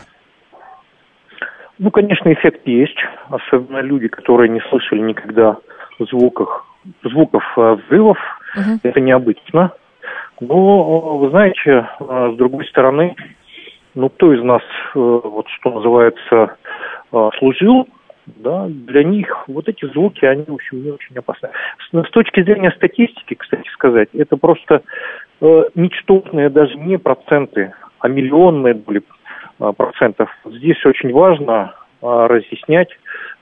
[1.79, 2.95] Ну, конечно, эффект есть.
[3.27, 5.57] Особенно люди, которые не слышали никогда
[5.99, 6.65] звуках,
[7.03, 8.17] звуков э, взрывов.
[8.55, 8.79] Угу.
[8.83, 9.71] Это необычно.
[10.39, 13.15] Но, вы знаете, э, с другой стороны,
[13.93, 14.63] ну, кто из нас,
[14.95, 16.57] э, вот что называется,
[17.39, 17.87] служил,
[18.25, 21.49] да, для них вот эти звуки, они, в общем, не очень опасны.
[21.79, 24.81] С, с точки зрения статистики, кстати сказать, это просто
[25.41, 29.03] э, ничтожные даже не проценты, а миллионные доли
[29.59, 30.29] э, процентов.
[30.45, 32.89] Здесь очень важно э, разъяснять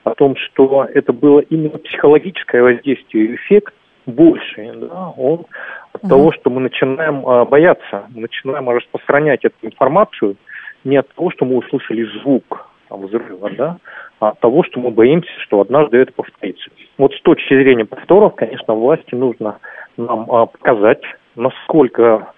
[0.04, 3.74] о том, что это было именно психологическое воздействие, эффект
[4.06, 5.46] больше, да, он
[5.92, 10.36] от mm того, что мы начинаем э, бояться, мы начинаем распространять эту информацию
[10.84, 13.76] не от того, что мы услышали звук там, взрыва, да,
[14.20, 16.70] а от того, что мы боимся, что однажды это повторится.
[16.98, 19.58] Вот с точки зрения повторов, конечно, власти нужно
[19.96, 21.02] нам а, показать,
[21.36, 22.32] насколько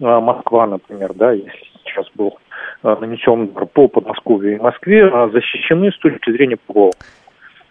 [0.00, 2.38] а, Москва, например, да, если сейчас был
[2.82, 6.90] а, нанесен по Подмосковью и Москве, а, защищены с точки зрения ПВО.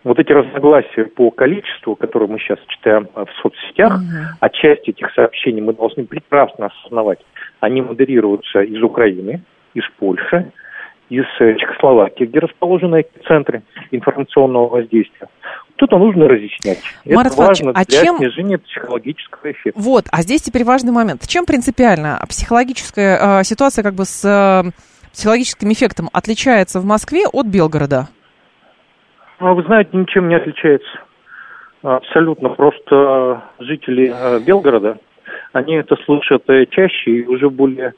[0.04, 4.38] Вот эти разногласия по количеству, которые мы сейчас читаем а, в соцсетях, uh-huh.
[4.40, 7.20] а часть этих сообщений мы должны прекрасно осознавать.
[7.60, 9.42] Они модерируются из Украины,
[9.74, 10.52] из Польши,
[11.10, 15.28] из э, Чехословакии, где расположены центры информационного воздействия.
[15.80, 16.80] Тут нужно разъяснять.
[17.06, 18.18] Марат Это важно а для чем...
[18.18, 19.80] снижения психологического эффекта.
[19.80, 21.26] Вот, а здесь теперь важный момент.
[21.26, 24.72] Чем принципиально психологическая э, ситуация как бы с э,
[25.14, 28.10] психологическим эффектом отличается в Москве от Белгорода?
[29.40, 31.00] А вы знаете, ничем не отличается.
[31.82, 32.50] Абсолютно.
[32.50, 34.98] Просто жители э, Белгорода,
[35.54, 37.94] они это слышат э, чаще и уже более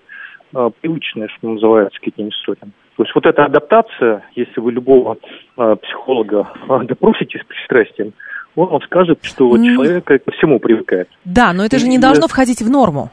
[0.81, 2.73] привычные, что называется, к этим историям.
[2.97, 5.17] То есть вот эта адаптация, если вы любого
[5.57, 8.13] э, психолога э, допросите с пристрастием,
[8.55, 9.63] он вам скажет, что mm.
[9.63, 11.07] человек ко всему привыкает.
[11.23, 13.09] Да, но это же не должно входить в норму.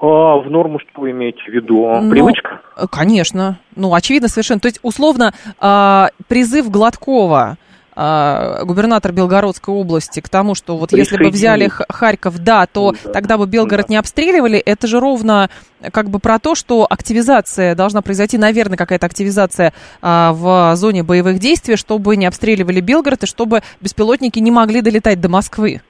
[0.00, 1.88] А в норму что вы имеете в виду?
[2.00, 2.60] Ну, Привычка?
[2.90, 3.58] Конечно.
[3.76, 4.60] Ну, очевидно совершенно.
[4.60, 7.56] То есть, условно, э, призыв Гладкова
[7.96, 13.12] губернатор Белгородской области к тому, что вот если бы взяли Харьков, да, то да.
[13.12, 13.92] тогда бы Белгород да.
[13.92, 15.48] не обстреливали, это же ровно
[15.92, 21.38] как бы про то, что активизация должна произойти, наверное, какая-то активизация а, в зоне боевых
[21.38, 25.80] действий, чтобы не обстреливали Белгород и чтобы беспилотники не могли долетать до Москвы.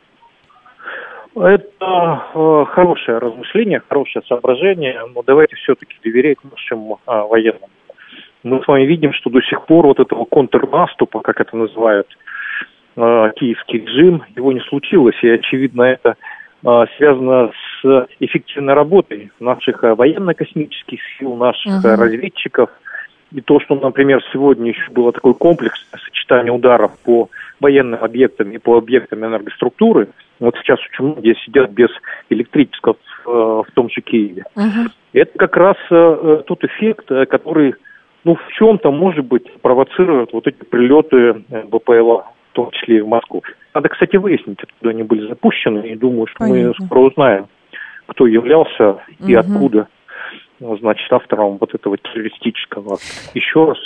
[1.37, 7.71] Это э, хорошее размышление, хорошее соображение, но давайте все-таки доверять нашим э, военным
[8.45, 12.07] мы с вами видим, что до сих пор вот этого контрнаступа, как это называют
[12.97, 15.17] э, киевский режим, его не случилось.
[15.23, 16.17] И, очевидно, это
[16.63, 21.97] э, связано с эффективной работой наших э, военно-космических сил, наших uh-huh.
[21.97, 22.71] разведчиков
[23.33, 27.31] И то, что, например, сегодня еще было такое комплексное сочетание ударов по
[27.61, 31.89] военным объектам и по объектам энергоструктуры, вот сейчас очень многие сидят без
[32.29, 34.45] электричества в, в том же Киеве.
[34.55, 34.91] Uh-huh.
[35.15, 37.77] Это как раз тот эффект, который,
[38.25, 43.01] ну, в чем-то, может быть, провоцирует вот эти прилеты э, БПЛА, в том числе и
[43.01, 43.43] в Москву.
[43.75, 46.75] Надо, кстати, выяснить, откуда они были запущены, и думаю, что Понятно.
[46.79, 47.47] мы скоро узнаем,
[48.07, 49.39] кто являлся и uh-huh.
[49.39, 49.89] откуда
[50.61, 53.05] ну, значит, автором вот этого террористического акта.
[53.35, 53.79] Еще раз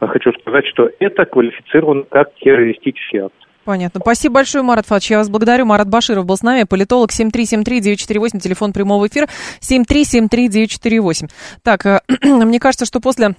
[0.00, 3.34] хочу сказать, что это квалифицировано как террористический акт.
[3.64, 4.00] Понятно.
[4.00, 5.10] Спасибо большое, Марат Фадович.
[5.10, 5.66] Я вас благодарю.
[5.66, 9.26] Марат Баширов был с нами, политолог 7373948, телефон прямого эфира
[9.60, 11.28] 7373948.
[11.64, 13.34] Так, э, мне кажется, что после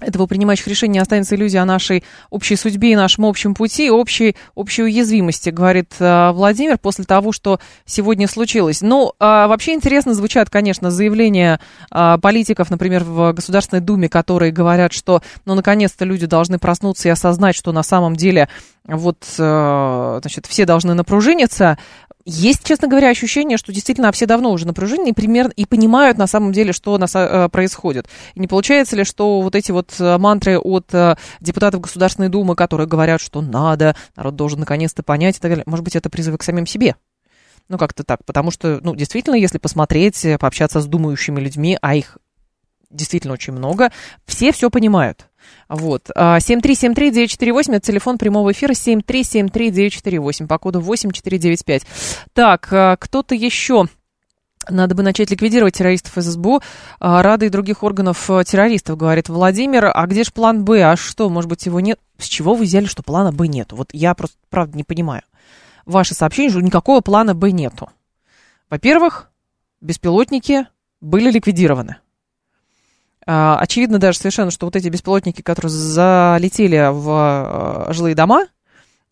[0.00, 4.82] этого принимающих решений останется иллюзия о нашей общей судьбе и нашем общем пути, общей, общей
[4.82, 8.80] уязвимости, говорит э, Владимир, после того, что сегодня случилось.
[8.80, 11.60] Ну, э, вообще интересно звучат, конечно, заявления
[11.92, 17.12] э, политиков, например, в Государственной Думе, которые говорят, что, ну, наконец-то люди должны проснуться и
[17.12, 18.48] осознать, что на самом деле
[18.86, 21.78] вот, э, значит, все должны напружиниться.
[22.26, 26.26] Есть, честно говоря, ощущение, что действительно все давно уже напряжены и, примерно, и понимают на
[26.26, 28.08] самом деле, что нас, э, происходит.
[28.34, 32.56] И не получается ли, что вот эти вот э, мантры от э, депутатов Государственной Думы,
[32.56, 36.38] которые говорят, что надо, народ должен наконец-то понять и так далее, может быть, это призывы
[36.38, 36.96] к самим себе?
[37.68, 42.16] Ну, как-то так, потому что, ну, действительно, если посмотреть, пообщаться с думающими людьми, а их
[42.90, 43.90] действительно очень много,
[44.24, 45.28] все все понимают.
[45.68, 46.10] Вот.
[46.14, 51.86] 7373948, это телефон прямого эфира, 7373948, по коду 8495.
[52.32, 53.86] Так, а, кто-то еще...
[54.70, 56.62] Надо бы начать ликвидировать террористов из СБУ,
[56.98, 59.90] а, Рады и других органов а, террористов, говорит Владимир.
[59.92, 60.82] А где же план Б?
[60.82, 62.00] А что, может быть, его нет?
[62.18, 63.76] С чего вы взяли, что плана Б нету?
[63.76, 65.22] Вот я просто, правда, не понимаю.
[65.84, 67.90] Ваше сообщение, что никакого плана Б нету.
[68.70, 69.30] Во-первых,
[69.82, 70.66] беспилотники
[71.02, 71.96] были ликвидированы.
[73.26, 78.46] А, очевидно даже совершенно, что вот эти беспилотники, которые залетели в а, жилые дома,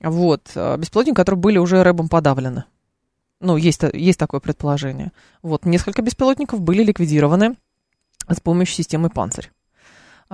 [0.01, 2.65] вот, а, беспилотники, которые были уже рэбом подавлены.
[3.41, 5.13] Ну, есть, есть такое предположение.
[5.43, 7.57] Вот, несколько беспилотников были ликвидированы
[8.29, 9.51] с помощью системы «Панцирь».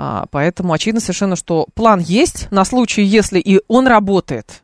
[0.01, 4.63] А, поэтому очевидно совершенно, что план есть на случай, если и он работает.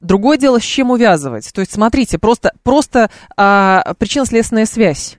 [0.00, 1.50] Другое дело, с чем увязывать.
[1.54, 5.18] То есть, смотрите, просто, просто а, причинно-следственная связь.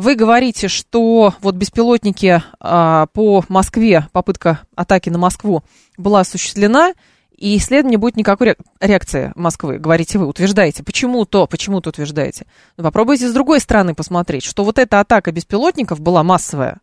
[0.00, 5.62] Вы говорите, что вот беспилотники а, по Москве, попытка атаки на Москву
[5.98, 6.94] была осуществлена,
[7.36, 10.82] и исследование будет никакой реакции Москвы, говорите вы, утверждаете.
[10.82, 12.46] Почему-то, почему-то утверждаете.
[12.78, 16.78] Но попробуйте с другой стороны посмотреть, что вот эта атака беспилотников была массовая,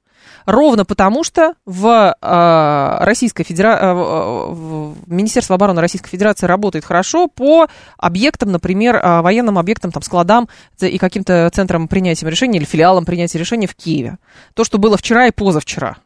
[0.46, 3.80] Ровно потому, что в, э, Российской Федера...
[3.82, 7.68] Э, в Министерство обороны Российской Федерации работает хорошо по
[7.98, 10.48] объектам, например, э, военным объектам, там, складам
[10.80, 14.18] и каким-то центрам принятия решений или филиалам принятия решений в Киеве.
[14.54, 15.98] То, что было вчера и позавчера.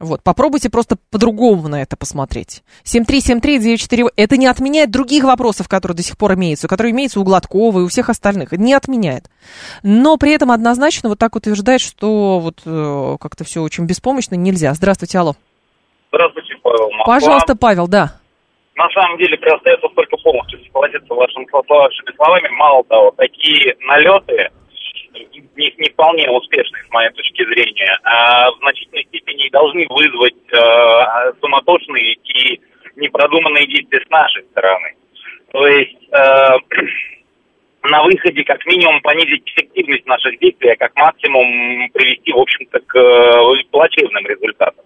[0.00, 2.62] Вот, попробуйте просто по-другому на это посмотреть.
[2.84, 7.78] 7373948, это не отменяет других вопросов, которые до сих пор имеются, которые имеются у Гладкова
[7.78, 8.52] и у всех остальных.
[8.52, 9.26] Не отменяет.
[9.82, 14.74] Но при этом однозначно вот так утверждать, что вот э, как-то все очень беспомощно, нельзя.
[14.74, 15.34] Здравствуйте, алло.
[16.12, 16.90] Здравствуйте, Павел.
[16.90, 17.14] Москва.
[17.14, 18.20] Пожалуйста, Павел, да.
[18.76, 21.46] На самом деле, остается только полностью согласиться вашими
[22.16, 22.48] словами.
[22.56, 24.50] Мало того, такие налеты
[25.14, 31.32] не, не вполне успешны, с моей точки зрения, а в значительной степени должны вызвать э,
[31.40, 32.60] суматошные и
[32.96, 34.94] непродуманные действия с нашей стороны.
[35.52, 36.58] То есть э,
[37.84, 42.98] на выходе как минимум понизить эффективность наших действий, а как максимум привести, в общем-то, к
[42.98, 44.84] э, плачевным результатам.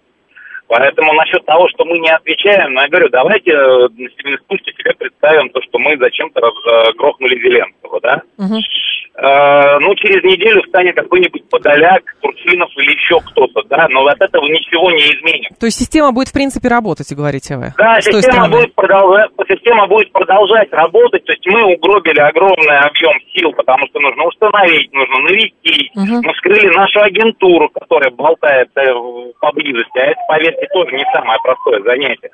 [0.69, 4.93] Поэтому насчет того, что мы не отвечаем, ну, я говорю, давайте э, на спустя себе
[4.93, 8.21] представим то, что мы зачем-то э, грохнули Зеленского, да?
[8.37, 8.55] Угу.
[9.21, 14.45] Э, ну, через неделю станет какой-нибудь Подоляк, Турчинов или еще кто-то, да, но от этого
[14.45, 15.55] ничего не изменится.
[15.59, 17.73] То есть система будет, в принципе, работать, говорите вы?
[17.77, 23.51] Да, система будет, продолжать, система будет продолжать работать, то есть мы угробили огромный объем сил,
[23.53, 26.21] потому что нужно установить, нужно навести, угу.
[26.23, 28.93] мы вскрыли нашу агентуру, которая болтает э,
[29.41, 32.31] поблизости, а это, поверьте, тоже не самое простое занятие.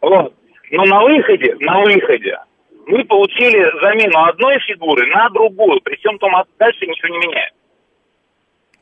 [0.00, 0.34] Вот.
[0.70, 2.38] Но на выходе, на выходе,
[2.86, 7.52] мы получили замену одной фигуры на другую, при всем том, дальше ничего не меняет.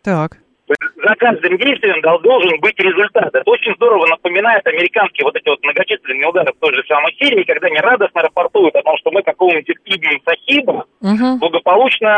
[0.02, 0.38] Так.
[1.02, 3.34] За каждым действием должен быть результат.
[3.34, 7.42] Это очень здорово напоминает американские вот эти вот многочисленные удары в той же самой Сирии,
[7.42, 11.38] когда они радостно рапортуют о том, что мы какого-нибудь Ибн Сахиба угу.
[11.38, 12.08] благополучно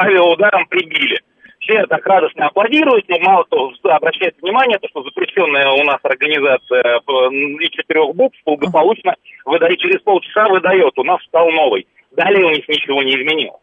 [0.00, 1.20] авиаударом прибили
[1.64, 7.00] все так радостно аплодируют, но мало кто обращает внимание, то, что запрещенная у нас организация
[7.60, 11.86] из четырех букв благополучно выдает, через полчаса выдает, у нас стал новый.
[12.12, 13.60] Далее у них ничего не изменилось.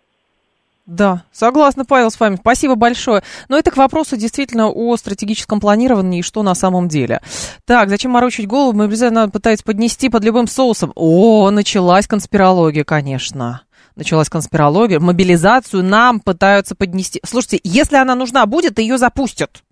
[0.88, 2.36] Да, согласна, Павел, с вами.
[2.36, 3.22] Спасибо большое.
[3.48, 7.22] Но это к вопросу действительно о стратегическом планировании и что на самом деле.
[7.66, 8.76] Так, зачем морочить голову?
[8.76, 10.92] Мы обязательно пытаемся поднести под любым соусом.
[10.96, 13.62] О, началась конспирология, конечно.
[14.02, 15.00] Началась конспирология.
[15.00, 17.22] Мобилизацию нам пытаются поднести.
[17.24, 19.64] Слушайте, если она нужна будет, ее запустят.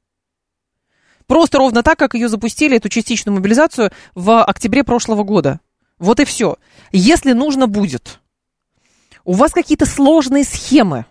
[1.25, 5.61] Просто ровно так, как ее запустили, эту частичную мобилизацию, в октябре прошлого года.
[5.97, 6.57] Вот и все.
[6.91, 8.19] Если нужно будет,
[9.25, 11.07] у вас какие-то сложные схемы.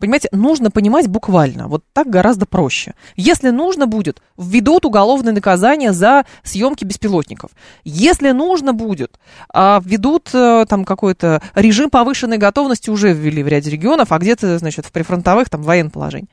[0.00, 1.68] Понимаете, нужно понимать буквально.
[1.68, 2.94] Вот так гораздо проще.
[3.16, 7.50] Если нужно будет, введут уголовное наказание за съемки беспилотников.
[7.84, 9.20] Если нужно будет,
[9.52, 14.58] а, введут э, там какой-то режим повышенной готовности уже ввели в ряде регионов, а где-то,
[14.58, 16.28] значит, в прифронтовых там военное положение.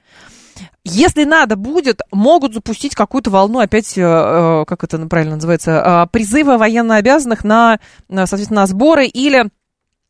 [0.85, 6.57] Если надо будет, могут запустить какую-то волну опять, э, э, как это правильно называется, призыва
[6.57, 9.49] военнообязанных на, соответственно, на сборы или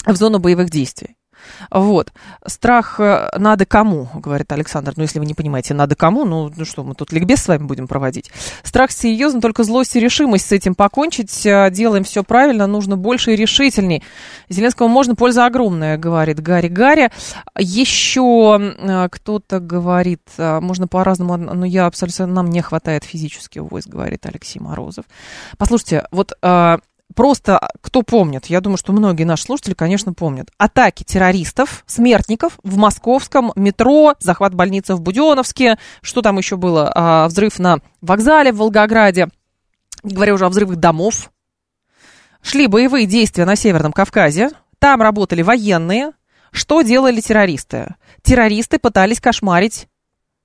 [0.06, 1.17] в зону боевых действий.
[1.72, 2.12] Вот.
[2.46, 4.94] Страх э, надо кому, говорит Александр.
[4.96, 7.64] Ну, если вы не понимаете, надо кому, ну, ну что, мы тут ликбез с вами
[7.64, 8.32] будем проводить.
[8.64, 11.46] Страх серьезно, только злость и решимость с этим покончить.
[11.46, 14.04] Э, делаем все правильно, нужно больше и решительней.
[14.50, 17.12] Зеленскому можно, польза огромная, говорит Гарри Гарри.
[17.58, 24.26] Еще э, кто-то говорит, можно по-разному, но я абсолютно, нам не хватает физически войск, говорит
[24.26, 25.06] Алексей Морозов.
[25.58, 26.34] Послушайте, вот
[27.16, 32.78] просто кто помнит, я думаю, что многие наши слушатели, конечно, помнят, атаки террористов, смертников в
[32.78, 38.58] московском метро, захват больницы в Буденовске, что там еще было, а, взрыв на вокзале в
[38.58, 39.30] Волгограде,
[40.04, 41.32] не говоря уже о взрывах домов.
[42.42, 46.12] Шли боевые действия на Северном Кавказе, там работали военные.
[46.52, 47.96] Что делали террористы?
[48.22, 49.88] Террористы пытались кошмарить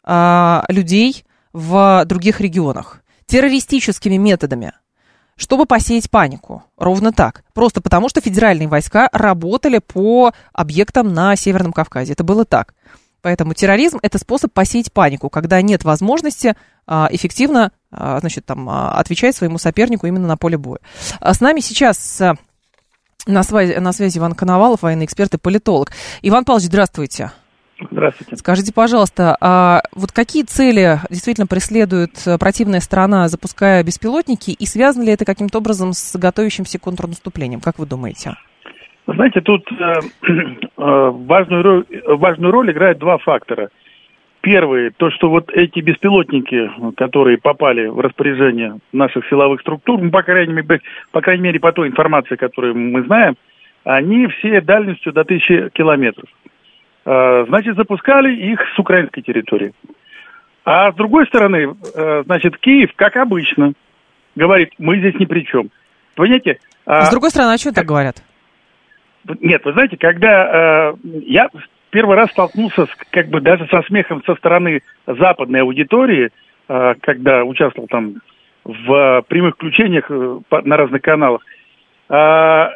[0.04, 3.02] а, людей в других регионах.
[3.26, 4.72] Террористическими методами–
[5.36, 6.62] чтобы посеять панику.
[6.76, 7.44] Ровно так.
[7.54, 12.12] Просто потому, что федеральные войска работали по объектам на Северном Кавказе.
[12.12, 12.74] Это было так.
[13.22, 16.56] Поэтому терроризм это способ посеять панику, когда нет возможности
[16.86, 20.80] а, эффективно а, значит, там, а, отвечать своему сопернику именно на поле боя.
[21.20, 22.20] А с нами сейчас
[23.26, 25.92] на связи, на связи Иван Коновалов, военный эксперт и политолог.
[26.22, 27.32] Иван Павлович, здравствуйте.
[28.02, 28.36] Здравствуйте.
[28.36, 35.04] Скажите, пожалуйста, а вот какие цели действительно преследует э, противная сторона, запуская беспилотники, и связано
[35.04, 37.60] ли это каким-то образом с готовящимся контрнаступлением?
[37.60, 38.32] Как вы думаете?
[39.06, 41.86] Знаете, тут э, э, важную,
[42.18, 43.68] важную роль играют два фактора.
[44.40, 50.24] Первый, то, что вот эти беспилотники, которые попали в распоряжение наших силовых структур, ну, по
[50.24, 50.80] крайней мере,
[51.12, 53.36] по, крайней мере, по той информации, которую мы знаем,
[53.84, 56.28] они все дальностью до тысячи километров.
[57.04, 59.72] Э, значит, запускали их с украинской территории.
[60.64, 63.72] А с другой стороны, э, значит, Киев, как обычно,
[64.36, 65.70] говорит, мы здесь ни при чем.
[66.14, 66.58] Понимаете?
[66.86, 68.22] А с другой стороны, а что так говорят?
[69.40, 70.94] Нет, вы знаете, когда э,
[71.24, 71.48] я
[71.90, 76.30] первый раз столкнулся с, как бы даже со смехом со стороны западной аудитории,
[76.68, 78.14] когда участвовал там
[78.64, 81.42] в прямых включениях на разных каналах,
[82.08, 82.68] э,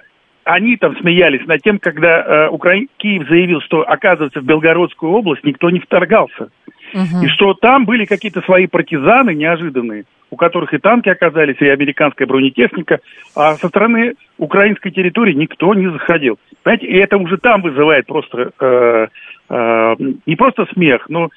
[0.47, 2.76] они там смеялись над тем, когда э, Укра...
[2.99, 6.51] Киев заявил, что, оказывается, в Белгородскую область никто не вторгался.
[6.94, 7.24] Угу.
[7.24, 12.28] И что там были какие-то свои партизаны неожиданные, у которых и танки оказались, и американская
[12.28, 13.01] бронетехника,
[13.34, 16.38] а со стороны украинской территории никто не заходил.
[16.62, 19.07] Знаете, и это уже там вызывает просто э,
[19.51, 19.94] э,
[20.26, 21.30] не просто смех, но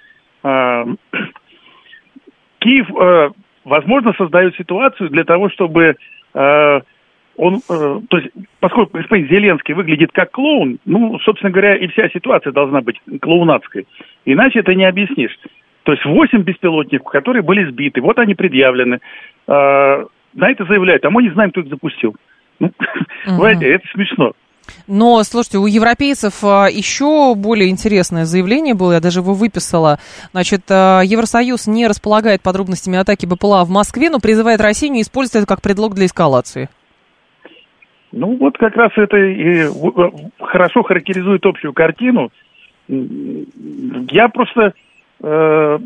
[0.43, 0.85] э,
[2.59, 3.29] Киев, э,
[3.65, 5.95] возможно, создает ситуацию для того, чтобы
[6.35, 6.79] э,
[7.39, 12.09] он, э, то есть, поскольку господин Зеленский выглядит как клоун, ну, собственно говоря, и вся
[12.09, 13.87] ситуация должна быть клоунадской.
[14.25, 15.37] Иначе это не объяснишь.
[15.83, 18.99] То есть восемь беспилотников, которые были сбиты, вот они предъявлены.
[19.47, 22.15] Э, на это заявляют, а мы не знаем, кто их запустил.
[22.59, 22.71] Ну,
[23.25, 24.33] понимаете, это смешно.
[24.85, 29.97] Но, слушайте, у европейцев а, еще более интересное заявление было, я даже его выписала.
[30.31, 35.43] Значит, а, Евросоюз не располагает подробностями атаки БПЛА в Москве, но призывает Россию не использовать
[35.43, 36.69] это как предлог для эскалации.
[38.11, 39.69] Ну, вот как раз это и э,
[40.39, 42.31] хорошо характеризует общую картину.
[42.87, 44.73] Я просто
[45.21, 45.79] э,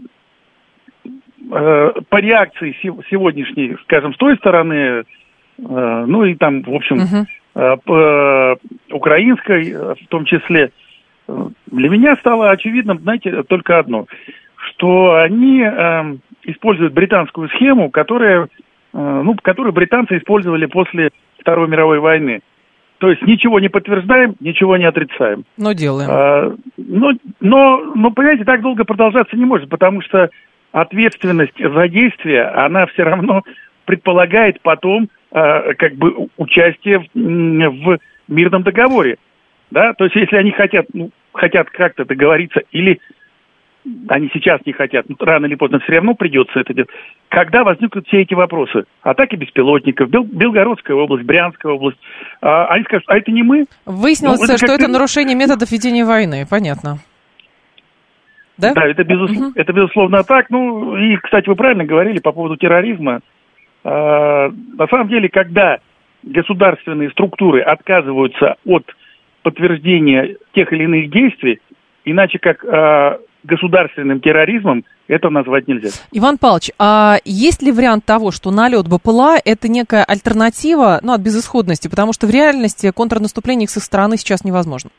[1.51, 2.75] э, по реакции
[3.09, 5.03] сегодняшней, скажем, с той стороны, э,
[5.57, 7.25] ну и там, в общем, uh-huh.
[7.55, 8.57] э, по,
[8.91, 10.71] украинской э, в том числе,
[11.27, 14.07] э, для меня стало очевидным, знаете, только одно,
[14.55, 18.47] что они э, используют британскую схему, которая, э,
[18.93, 21.11] ну, которую британцы использовали после
[21.43, 22.41] Второй мировой войны.
[22.99, 25.43] То есть ничего не подтверждаем, ничего не отрицаем.
[25.57, 26.09] Но делаем.
[26.09, 30.29] А, но, но, но, понимаете, так долго продолжаться не может, потому что
[30.71, 33.43] ответственность за действие, она все равно
[33.83, 39.17] предполагает потом а, как бы участие в, в мирном договоре.
[39.69, 39.93] Да?
[39.95, 42.99] То есть если они хотят, ну, хотят как-то договориться, или
[44.07, 46.89] они сейчас не хотят, но рано или поздно все равно придется это делать.
[47.29, 48.85] Когда возникнут все эти вопросы?
[49.01, 51.97] Атаки беспилотников, Бел, Белгородская область, Брянская область.
[52.41, 53.65] А, они скажут, а это не мы?
[53.85, 56.99] Выяснилось, ну, это что это нарушение методов ведения войны, понятно.
[58.57, 58.73] Да?
[58.73, 59.31] Да, это, безус...
[59.31, 59.51] угу.
[59.55, 60.49] это безусловно так.
[60.49, 63.19] Ну, и, кстати, вы правильно говорили по поводу терроризма.
[63.83, 65.79] А, на самом деле, когда
[66.23, 68.85] государственные структуры отказываются от
[69.41, 71.59] подтверждения тех или иных действий,
[72.05, 75.89] иначе как а, государственным терроризмом это назвать нельзя.
[76.11, 81.21] Иван Павлович, а есть ли вариант того, что налет БПЛА– это некая альтернатива ну, от
[81.21, 84.91] безысходности, потому что в реальности контрнаступление с их стороны сейчас невозможно?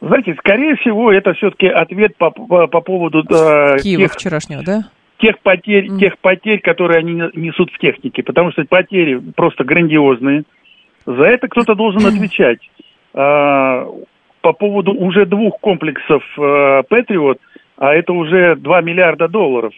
[0.00, 4.88] Знаете, скорее всего, это все-таки ответ по, по, по поводу э, Киева тех, вчерашнего, да?
[5.18, 5.98] Тех потерь, mm.
[6.00, 10.42] тех потерь, которые они несут в технике, потому что потери просто грандиозные.
[11.06, 12.58] За это кто-то должен отвечать.
[13.14, 13.86] А,
[14.42, 17.38] по поводу уже двух комплексов э, Патриот,
[17.76, 19.72] а это уже 2 миллиарда долларов.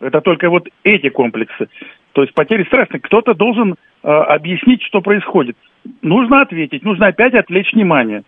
[0.00, 1.68] Это только вот эти комплексы.
[2.12, 3.00] То есть потери страшные.
[3.00, 5.56] Кто-то должен э, объяснить, что происходит.
[6.02, 8.22] Нужно ответить, нужно опять отвлечь внимание.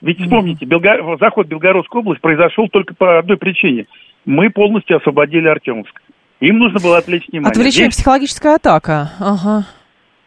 [0.00, 1.16] Ведь вспомните, Белго...
[1.18, 3.86] заход в Белгородскую область произошел только по одной причине.
[4.24, 6.00] Мы полностью освободили Артемовск.
[6.40, 7.50] Им нужно было отвлечь внимание.
[7.50, 7.96] Отвлечение, Здесь...
[7.96, 9.10] психологическая атака.
[9.18, 9.66] Ага.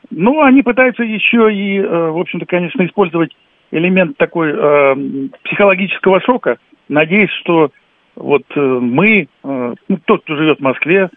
[0.10, 3.32] Ну, они пытаются еще и, э, в общем-то, конечно, использовать
[3.72, 4.96] элемент такой э,
[5.44, 6.58] психологического шока.
[6.90, 7.72] Надеюсь, что
[8.16, 11.10] вот э, мы, э, ну, тот, кто живет в Москве,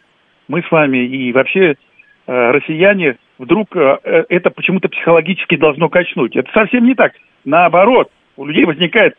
[0.49, 1.75] мы с вами и вообще
[2.27, 6.37] э, россияне, вдруг э, э это почему-то психологически должно качнуть.
[6.37, 7.13] Это совсем не так.
[7.45, 9.17] Наоборот, у людей возникает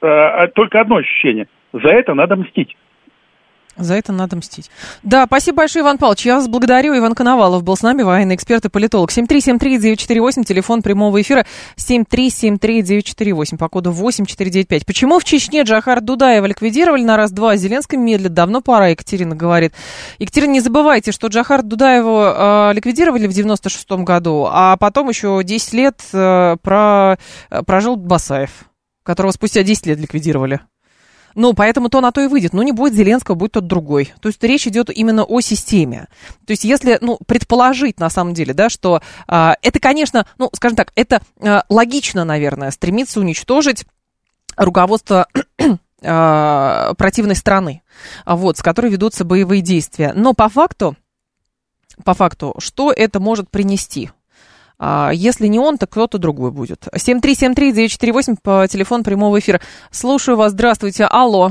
[0.00, 1.48] э, только одно ощущение.
[1.72, 2.76] За это надо мстить.
[3.78, 4.70] За это надо мстить.
[5.04, 6.26] Да, спасибо большое, Иван Павлович.
[6.26, 6.98] Я вас благодарю.
[6.98, 9.12] Иван Коновалов был с нами, военный эксперт и политолог.
[9.12, 14.84] 7373948, телефон прямого эфира 7373948, по коду 8495.
[14.84, 18.34] Почему в Чечне Джахар Дудаева ликвидировали на раз-два, Зеленский медлит?
[18.34, 19.74] Давно пора, Екатерина говорит.
[20.18, 25.72] Екатерина, не забывайте, что Джахар Дудаеву э, ликвидировали в 96-м году, а потом еще 10
[25.74, 27.16] лет э, про,
[27.50, 28.50] э, прожил Басаев,
[29.04, 30.60] которого спустя 10 лет ликвидировали.
[31.34, 32.52] Ну, поэтому то на то и выйдет.
[32.52, 34.12] Ну, не будет Зеленского, будет тот другой.
[34.20, 36.08] То есть речь идет именно о системе.
[36.46, 40.76] То есть если, ну, предположить на самом деле, да, что а, это, конечно, ну, скажем
[40.76, 43.84] так, это а, логично, наверное, стремиться уничтожить
[44.56, 45.28] руководство
[46.02, 47.82] а, противной страны,
[48.26, 50.12] вот, с которой ведутся боевые действия.
[50.14, 50.96] Но по факту,
[52.04, 54.10] по факту, что это может принести?
[54.78, 56.86] А, если не он, то кто-то другой будет.
[56.94, 59.60] 7373948 по телефону прямого эфира.
[59.90, 60.52] Слушаю вас.
[60.52, 61.04] Здравствуйте.
[61.04, 61.50] Алло.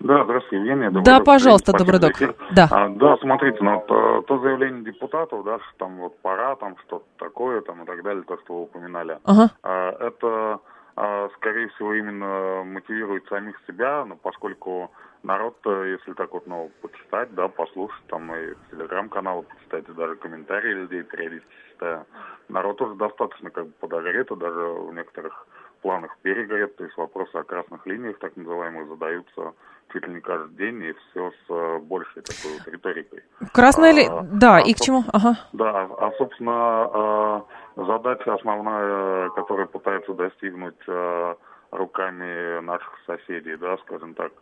[0.00, 0.90] Да, здравствуйте, Евгения.
[0.90, 2.12] Добрый да, пожалуйста, Добродок.
[2.54, 2.68] Да.
[2.70, 7.06] А, да, смотрите, ну, то, то заявление депутатов, да, что там вот пора, там что-то
[7.18, 9.18] такое, там и так далее, то, что вы упоминали.
[9.24, 9.50] Ага.
[9.62, 10.60] А, это,
[10.96, 14.90] а, скорее всего, именно мотивирует самих себя, ну, поскольку
[15.22, 20.74] народ, если так вот, ну, почитать, да, послушать, там и телеграм-каналы почитать, и даже комментарии
[20.74, 22.06] людей периодически читаю,
[22.48, 25.46] народ уже достаточно как бы подогрет, и даже в некоторых
[25.82, 29.52] планах перегорет, то есть вопросы о красных линиях, так называемых, задаются
[29.92, 33.22] чуть ли не каждый день, и все с э, большей такой вот риторикой.
[33.52, 34.06] Красная ли...
[34.06, 35.04] А, да, а, и к чему?
[35.12, 35.36] Ага.
[35.52, 37.44] Да, а, собственно, а,
[37.76, 41.36] задача основная, которую пытаются достигнуть а,
[41.70, 44.32] руками наших соседей, да, скажем так,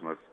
[0.00, 0.24] значит,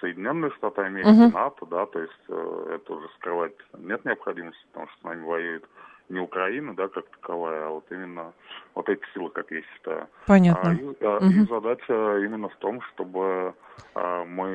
[0.00, 1.32] Соединенные Штаты Америки, uh-huh.
[1.32, 5.64] НАТО, да, то есть э, это уже скрывать нет необходимости, потому что с нами воюет
[6.08, 8.32] не Украина, да, как таковая, а вот именно
[8.74, 10.08] вот эти силы, как я считаю.
[10.26, 10.70] Понятно.
[10.70, 11.30] А, и, а, uh-huh.
[11.30, 13.54] и задача именно в том, чтобы
[13.94, 14.48] а, мы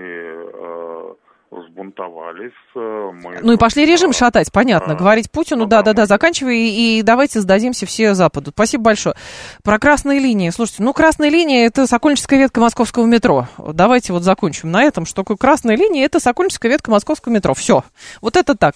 [0.54, 1.16] а,
[1.56, 2.54] взбунтовались.
[2.76, 4.94] Э, мы ну и пошли режим шатать, понятно.
[4.94, 8.52] А, Говорить Путину, да-да-да, ну, заканчивай и, давайте сдадимся все Западу.
[8.52, 9.16] Спасибо большое.
[9.64, 10.50] Про красные линии.
[10.50, 13.48] Слушайте, ну красная линия это Сокольническая ветка московского метро.
[13.58, 17.54] Давайте вот закончим на этом, что такое красная линия, это Сокольническая ветка московского метро.
[17.54, 17.84] Все.
[18.22, 18.76] Вот это так.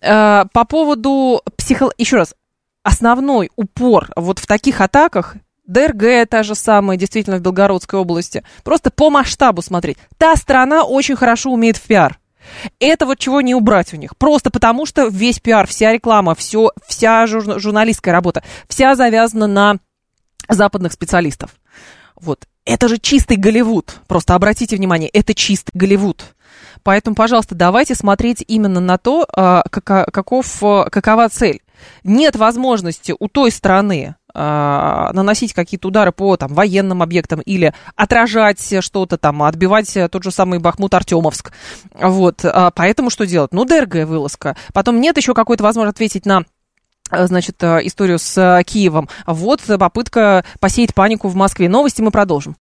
[0.00, 1.90] Э, по поводу психо...
[1.98, 2.34] Еще раз.
[2.82, 5.36] Основной упор вот в таких атаках
[5.66, 8.42] ДРГ та же самая, действительно, в Белгородской области.
[8.62, 9.98] Просто по масштабу смотреть.
[10.18, 12.18] Та страна очень хорошо умеет в пиар.
[12.78, 14.16] Это вот чего не убрать у них.
[14.16, 19.76] Просто потому, что весь пиар, вся реклама, все, вся жур, журналистская работа, вся завязана на
[20.48, 21.56] западных специалистов.
[22.14, 22.46] Вот.
[22.64, 23.96] Это же чистый Голливуд.
[24.06, 26.24] Просто обратите внимание, это чистый Голливуд.
[26.82, 31.60] Поэтому, пожалуйста, давайте смотреть именно на то, а, каков, какова цель.
[32.04, 38.74] Нет возможности у той страны а, наносить какие-то удары по там, военным объектам или отражать
[38.80, 41.52] что-то там, отбивать тот же самый Бахмут-Артемовск.
[41.94, 43.52] Вот, а, поэтому что делать?
[43.52, 44.56] Ну, ДРГ вылазка.
[44.72, 46.44] Потом нет еще какой-то возможности ответить на
[47.10, 49.08] значит, историю с Киевом.
[49.26, 51.68] Вот попытка посеять панику в Москве.
[51.68, 52.54] Новости мы продолжим.